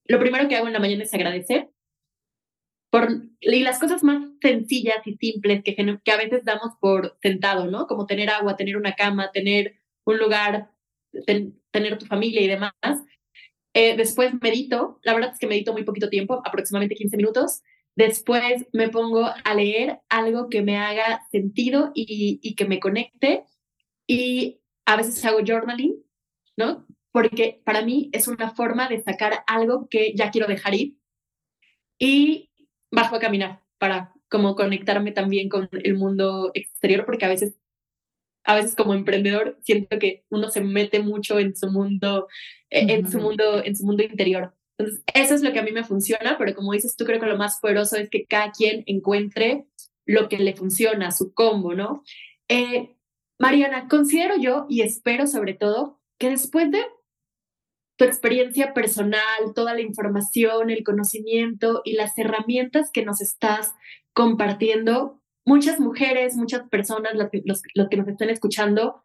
[0.05, 1.69] lo primero que hago en la mañana es agradecer
[2.89, 3.09] por,
[3.41, 7.87] y las cosas más sencillas y simples que, que a veces damos por sentado, ¿no?
[7.87, 9.75] Como tener agua, tener una cama, tener
[10.05, 10.69] un lugar
[11.71, 12.73] tener tu familia y demás.
[13.73, 17.61] Eh, después medito, la verdad es que medito muy poquito tiempo, aproximadamente 15 minutos.
[17.95, 23.43] Después me pongo a leer algo que me haga sentido y, y que me conecte.
[24.07, 26.03] Y a veces hago journaling,
[26.57, 26.85] ¿no?
[27.11, 30.97] Porque para mí es una forma de sacar algo que ya quiero dejar ir.
[31.97, 32.51] Y
[32.91, 37.55] bajo a caminar para como conectarme también con el mundo exterior, porque a veces
[38.45, 42.27] a veces como emprendedor siento que uno se mete mucho en su mundo,
[42.69, 44.53] eh, en su mundo, en su mundo interior.
[44.77, 47.25] Entonces, eso es lo que a mí me funciona, pero como dices tú, creo que
[47.25, 49.65] lo más poderoso es que cada quien encuentre
[50.05, 52.03] lo que le funciona, su combo, ¿no?
[52.47, 52.94] Eh,
[53.39, 56.83] Mariana, considero yo y espero sobre todo que después de
[57.97, 63.73] tu experiencia personal, toda la información, el conocimiento y las herramientas que nos estás
[64.13, 67.29] compartiendo, muchas mujeres, muchas personas, los,
[67.89, 69.03] que nos están escuchando,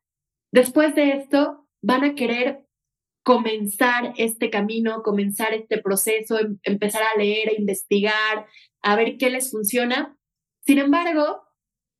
[0.53, 2.67] después de esto van a querer
[3.23, 8.47] comenzar este camino, comenzar este proceso, em, empezar a leer, a investigar,
[8.83, 10.17] a ver qué les funciona.
[10.67, 11.43] Sin embargo,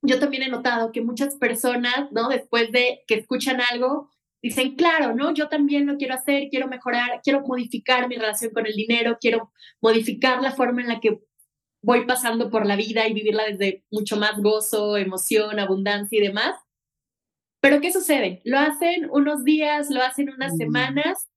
[0.03, 2.29] yo también he notado que muchas personas, ¿no?
[2.29, 4.11] Después de que escuchan algo,
[4.43, 5.35] dicen, claro, ¿no?
[5.35, 9.53] Yo también lo quiero hacer, quiero mejorar, quiero modificar mi relación con el dinero, quiero
[9.81, 11.21] modificar la forma en la que
[11.83, 16.57] voy pasando por la vida y vivirla desde mucho más gozo, emoción, abundancia y demás.
[17.61, 18.41] Pero ¿qué sucede?
[18.45, 21.29] Lo hacen unos días, lo hacen unas semanas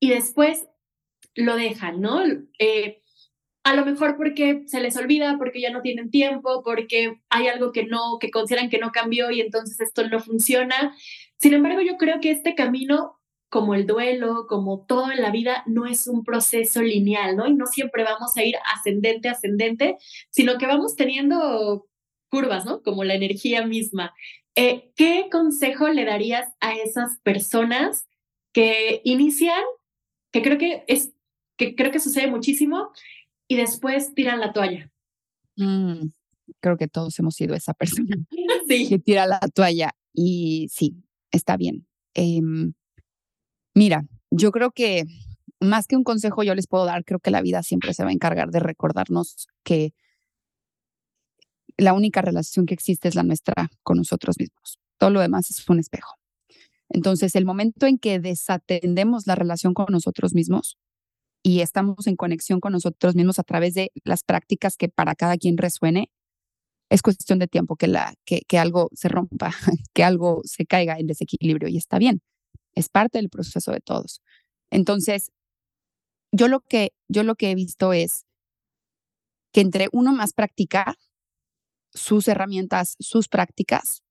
[0.00, 0.68] y después
[1.34, 2.22] lo dejan, ¿no?
[2.58, 3.02] Eh,
[3.66, 7.72] a lo mejor porque se les olvida, porque ya no tienen tiempo, porque hay algo
[7.72, 10.96] que no, que consideran que no cambió y entonces esto no funciona.
[11.40, 15.64] Sin embargo, yo creo que este camino como el duelo, como todo en la vida,
[15.66, 17.48] no es un proceso lineal, ¿no?
[17.48, 19.96] Y no siempre vamos a ir ascendente, ascendente,
[20.30, 21.88] sino que vamos teniendo
[22.28, 22.82] curvas, ¿no?
[22.82, 24.14] Como la energía misma.
[24.54, 28.06] Eh, ¿Qué consejo le darías a esas personas
[28.52, 29.64] que inician,
[30.30, 31.12] que creo que es,
[31.56, 32.92] que creo que sucede muchísimo,
[33.48, 34.90] y después tiran la toalla?
[35.56, 36.08] Mm,
[36.60, 38.16] creo que todos hemos sido esa persona
[38.68, 38.88] sí.
[38.88, 41.86] que tira la toalla y sí, está bien.
[42.14, 42.72] Em,
[43.74, 45.04] mira, yo creo que
[45.60, 48.10] más que un consejo yo les puedo dar, creo que la vida siempre se va
[48.10, 49.94] a encargar de recordarnos que
[51.76, 54.78] la única relación que existe es la nuestra con nosotros mismos.
[54.98, 56.14] Todo lo demás es un espejo.
[56.88, 60.78] Entonces, el momento en que desatendemos la relación con nosotros mismos
[61.46, 65.36] y estamos en conexión con nosotros mismos a través de las prácticas que para cada
[65.36, 66.10] quien resuene,
[66.90, 69.52] es cuestión de tiempo que, la, que, que algo se rompa,
[69.94, 72.20] que algo se caiga en desequilibrio y está bien.
[72.74, 74.22] Es parte del proceso de todos.
[74.72, 75.30] Entonces,
[76.32, 78.26] yo lo que, yo lo que he visto es
[79.52, 80.96] que entre uno más practica
[81.94, 84.02] sus herramientas, sus prácticas,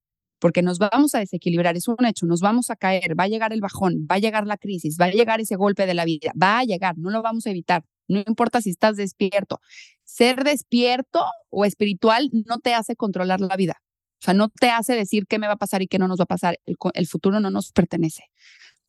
[0.45, 3.51] porque nos vamos a desequilibrar, es un hecho, nos vamos a caer, va a llegar
[3.51, 6.31] el bajón, va a llegar la crisis, va a llegar ese golpe de la vida,
[6.39, 9.59] va a llegar, no lo vamos a evitar, no importa si estás despierto.
[10.03, 13.81] Ser despierto o espiritual no te hace controlar la vida,
[14.21, 16.19] o sea, no te hace decir qué me va a pasar y qué no nos
[16.19, 18.25] va a pasar, el, el futuro no nos pertenece.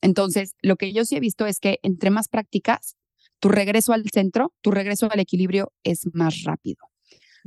[0.03, 2.99] Entonces, lo que yo sí he visto es que entre más prácticas,
[3.41, 6.91] tu regreso al centro, tu regreso al equilibrio es más rápido.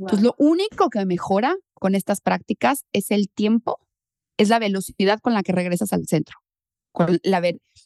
[0.00, 3.78] Entonces, lo único que mejora con estas prácticas es el tiempo,
[4.40, 6.38] es la velocidad con la que regresas al centro,
[6.92, 7.42] con la,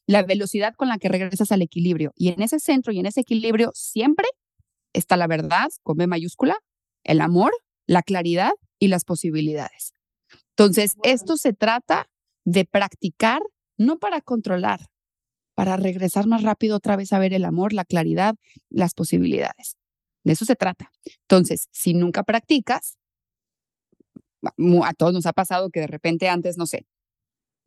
[0.06, 2.12] la velocidad con la que regresas al equilibrio.
[2.14, 4.28] Y en ese centro y en ese equilibrio siempre
[4.92, 6.56] está la verdad, con B mayúscula,
[7.02, 7.50] el amor,
[7.86, 9.94] la claridad y las posibilidades.
[10.50, 12.06] Entonces, esto se trata
[12.44, 13.42] de practicar,
[13.76, 14.86] no para controlar,
[15.56, 18.36] para regresar más rápido otra vez a ver el amor, la claridad,
[18.70, 19.76] las posibilidades.
[20.22, 20.92] De eso se trata.
[21.22, 22.96] Entonces, si nunca practicas,
[24.84, 26.86] a todos nos ha pasado que de repente antes, no sé,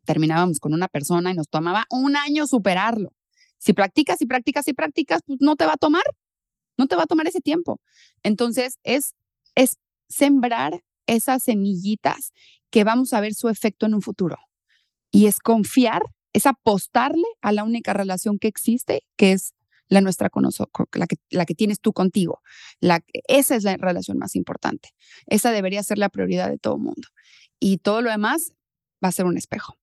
[0.06, 3.14] terminábamos con una persona y nos tomaba un año superarlo.
[3.58, 6.04] Si practicas y practicas y practicas, pues no te va a tomar,
[6.78, 7.80] no te va a tomar ese tiempo.
[8.24, 9.14] Entonces, es,
[9.56, 12.32] es sembrar esas semillitas
[12.70, 14.38] que vamos a ver su efecto en un futuro.
[15.12, 16.04] Y es confiar,
[16.34, 19.54] es apostarle a la única relación que existe, que es
[19.90, 20.44] la nuestra con
[20.94, 22.42] la que, la que tienes tú contigo.
[22.80, 24.90] La, esa es la relación más importante.
[25.26, 27.08] Esa debería ser la prioridad de todo mundo.
[27.60, 28.54] Y todo lo demás
[29.04, 29.76] va a ser un espejo.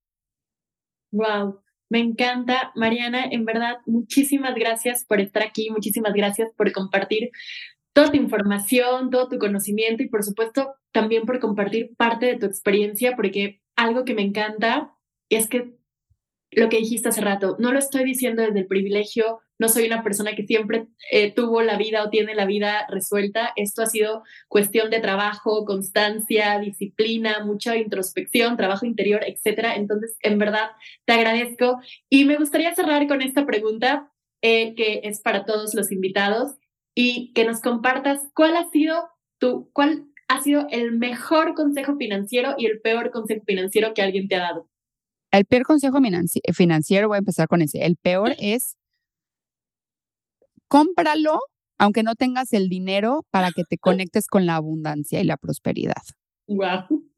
[1.13, 3.25] Wow, me encanta, Mariana.
[3.25, 5.71] En verdad, muchísimas gracias por estar aquí.
[5.71, 7.31] Muchísimas gracias por compartir
[7.93, 12.47] toda tu información, todo tu conocimiento y por supuesto también por compartir parte de tu
[12.47, 14.93] experiencia, porque algo que me encanta
[15.29, 15.77] es que
[16.57, 20.03] lo que dijiste hace rato, no lo estoy diciendo desde el privilegio, no soy una
[20.03, 24.23] persona que siempre eh, tuvo la vida o tiene la vida resuelta, esto ha sido
[24.49, 29.77] cuestión de trabajo, constancia, disciplina, mucha introspección, trabajo interior, etcétera.
[29.77, 30.71] Entonces, en verdad,
[31.05, 34.11] te agradezco y me gustaría cerrar con esta pregunta
[34.43, 36.57] eh, que es para todos los invitados
[36.95, 42.55] y que nos compartas cuál ha sido tu, cuál ha sido el mejor consejo financiero
[42.59, 44.69] y el peor consejo financiero que alguien te ha dado.
[45.35, 45.99] El peor consejo
[46.53, 47.85] financiero, voy a empezar con ese.
[47.85, 48.77] El peor es
[50.69, 51.41] cómpralo
[51.77, 56.03] aunque no tengas el dinero para que te conectes con la abundancia y la prosperidad.
[56.47, 57.11] Wow.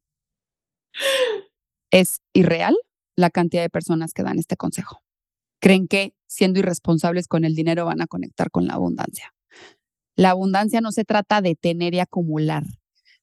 [1.90, 2.74] Es irreal
[3.16, 5.02] la cantidad de personas que dan este consejo.
[5.60, 9.34] Creen que siendo irresponsables con el dinero van a conectar con la abundancia.
[10.16, 12.64] La abundancia no se trata de tener y acumular.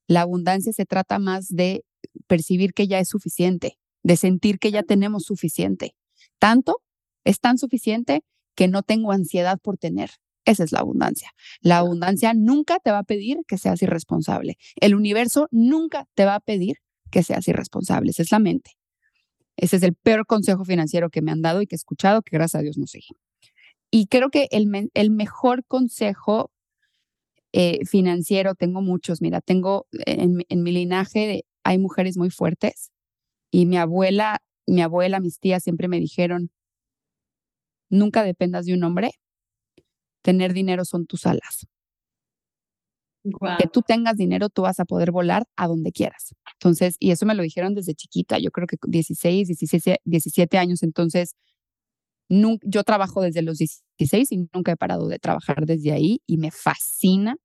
[0.06, 1.84] La abundancia se trata más de
[2.28, 5.96] percibir que ya es suficiente, de sentir que ya tenemos suficiente.
[6.40, 6.82] Tanto,
[7.24, 8.24] es tan suficiente
[8.56, 10.12] que no tengo ansiedad por tener.
[10.46, 11.32] Esa es la abundancia.
[11.62, 14.58] La abundancia nunca te va a pedir que seas irresponsable.
[14.76, 16.78] El universo nunca te va a pedir
[17.12, 18.12] que seas irresponsable.
[18.12, 18.72] Esa es la mente.
[19.56, 22.36] Ese es el peor consejo financiero que me han dado y que he escuchado, que
[22.36, 23.16] gracias a Dios no sigue.
[23.90, 26.52] Y creo que el, el mejor consejo
[27.54, 29.22] eh, financiero, tengo muchos.
[29.22, 32.93] Mira, tengo en, en mi linaje, hay mujeres muy fuertes
[33.54, 36.50] y mi abuela, mi abuela, mis tías siempre me dijeron,
[37.88, 39.12] nunca dependas de un hombre,
[40.24, 41.68] tener dinero son tus alas.
[43.60, 46.34] Que tú tengas dinero, tú vas a poder volar a donde quieras.
[46.54, 50.82] Entonces, y eso me lo dijeron desde chiquita, yo creo que 16, 17, 17 años,
[50.82, 51.36] entonces
[52.64, 56.50] yo trabajo desde los 16 y nunca he parado de trabajar desde ahí y me
[56.50, 57.38] fascina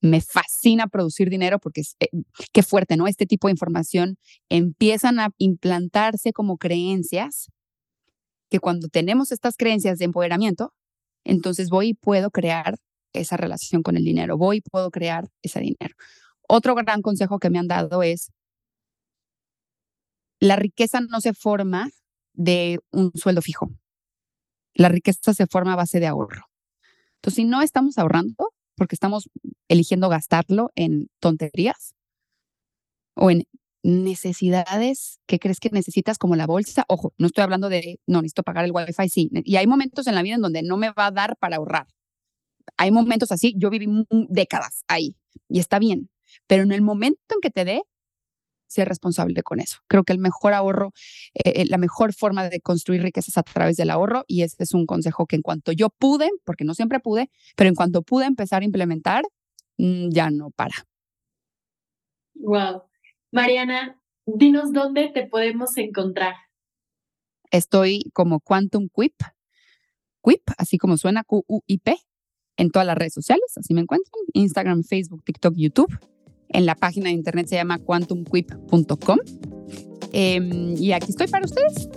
[0.00, 2.08] me fascina producir dinero porque es, eh,
[2.52, 3.06] qué fuerte, ¿no?
[3.06, 4.16] Este tipo de información
[4.48, 7.50] empiezan a implantarse como creencias
[8.50, 10.74] que cuando tenemos estas creencias de empoderamiento,
[11.24, 12.76] entonces voy y puedo crear
[13.12, 15.94] esa relación con el dinero, voy y puedo crear ese dinero.
[16.48, 18.32] Otro gran consejo que me han dado es,
[20.40, 21.90] la riqueza no se forma
[22.32, 23.70] de un sueldo fijo.
[24.74, 26.46] La riqueza se forma a base de ahorro.
[27.16, 28.48] Entonces, si no estamos ahorrando,
[28.80, 29.28] porque estamos
[29.68, 31.92] eligiendo gastarlo en tonterías
[33.14, 33.44] o en
[33.82, 36.86] necesidades que crees que necesitas como la bolsa.
[36.88, 39.28] Ojo, no estoy hablando de, no, necesito pagar el wifi, sí.
[39.44, 41.88] Y hay momentos en la vida en donde no me va a dar para ahorrar.
[42.78, 43.86] Hay momentos así, yo viví
[44.30, 45.14] décadas ahí
[45.50, 46.08] y está bien,
[46.46, 47.82] pero en el momento en que te dé,
[48.70, 49.78] ser responsable con eso.
[49.88, 50.92] Creo que el mejor ahorro,
[51.34, 54.74] eh, eh, la mejor forma de construir riquezas a través del ahorro, y ese es
[54.74, 58.26] un consejo que en cuanto yo pude, porque no siempre pude, pero en cuanto pude
[58.26, 59.24] empezar a implementar,
[59.76, 60.86] mm, ya no para.
[62.34, 62.84] Wow.
[63.32, 66.34] Mariana, dinos dónde te podemos encontrar.
[67.50, 69.14] Estoy como Quantum Quip,
[70.22, 71.96] Quip, así como suena Q-U-I-P,
[72.56, 75.98] en todas las redes sociales, así me encuentran, Instagram, Facebook, TikTok, YouTube
[76.52, 79.18] en la página de internet se llama quantumquip.com.
[80.12, 81.88] Em, y aquí estoy para ustedes.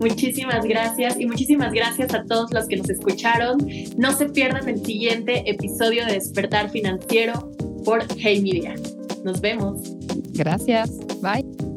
[0.00, 3.58] Muchísimas gracias y muchísimas gracias a todos los que nos escucharon.
[3.96, 7.50] No se pierdan el siguiente episodio de Despertar Financiero
[7.84, 8.76] por Hey Media.
[9.24, 9.80] Nos vemos.
[10.34, 10.90] Gracias.
[11.20, 11.67] Bye.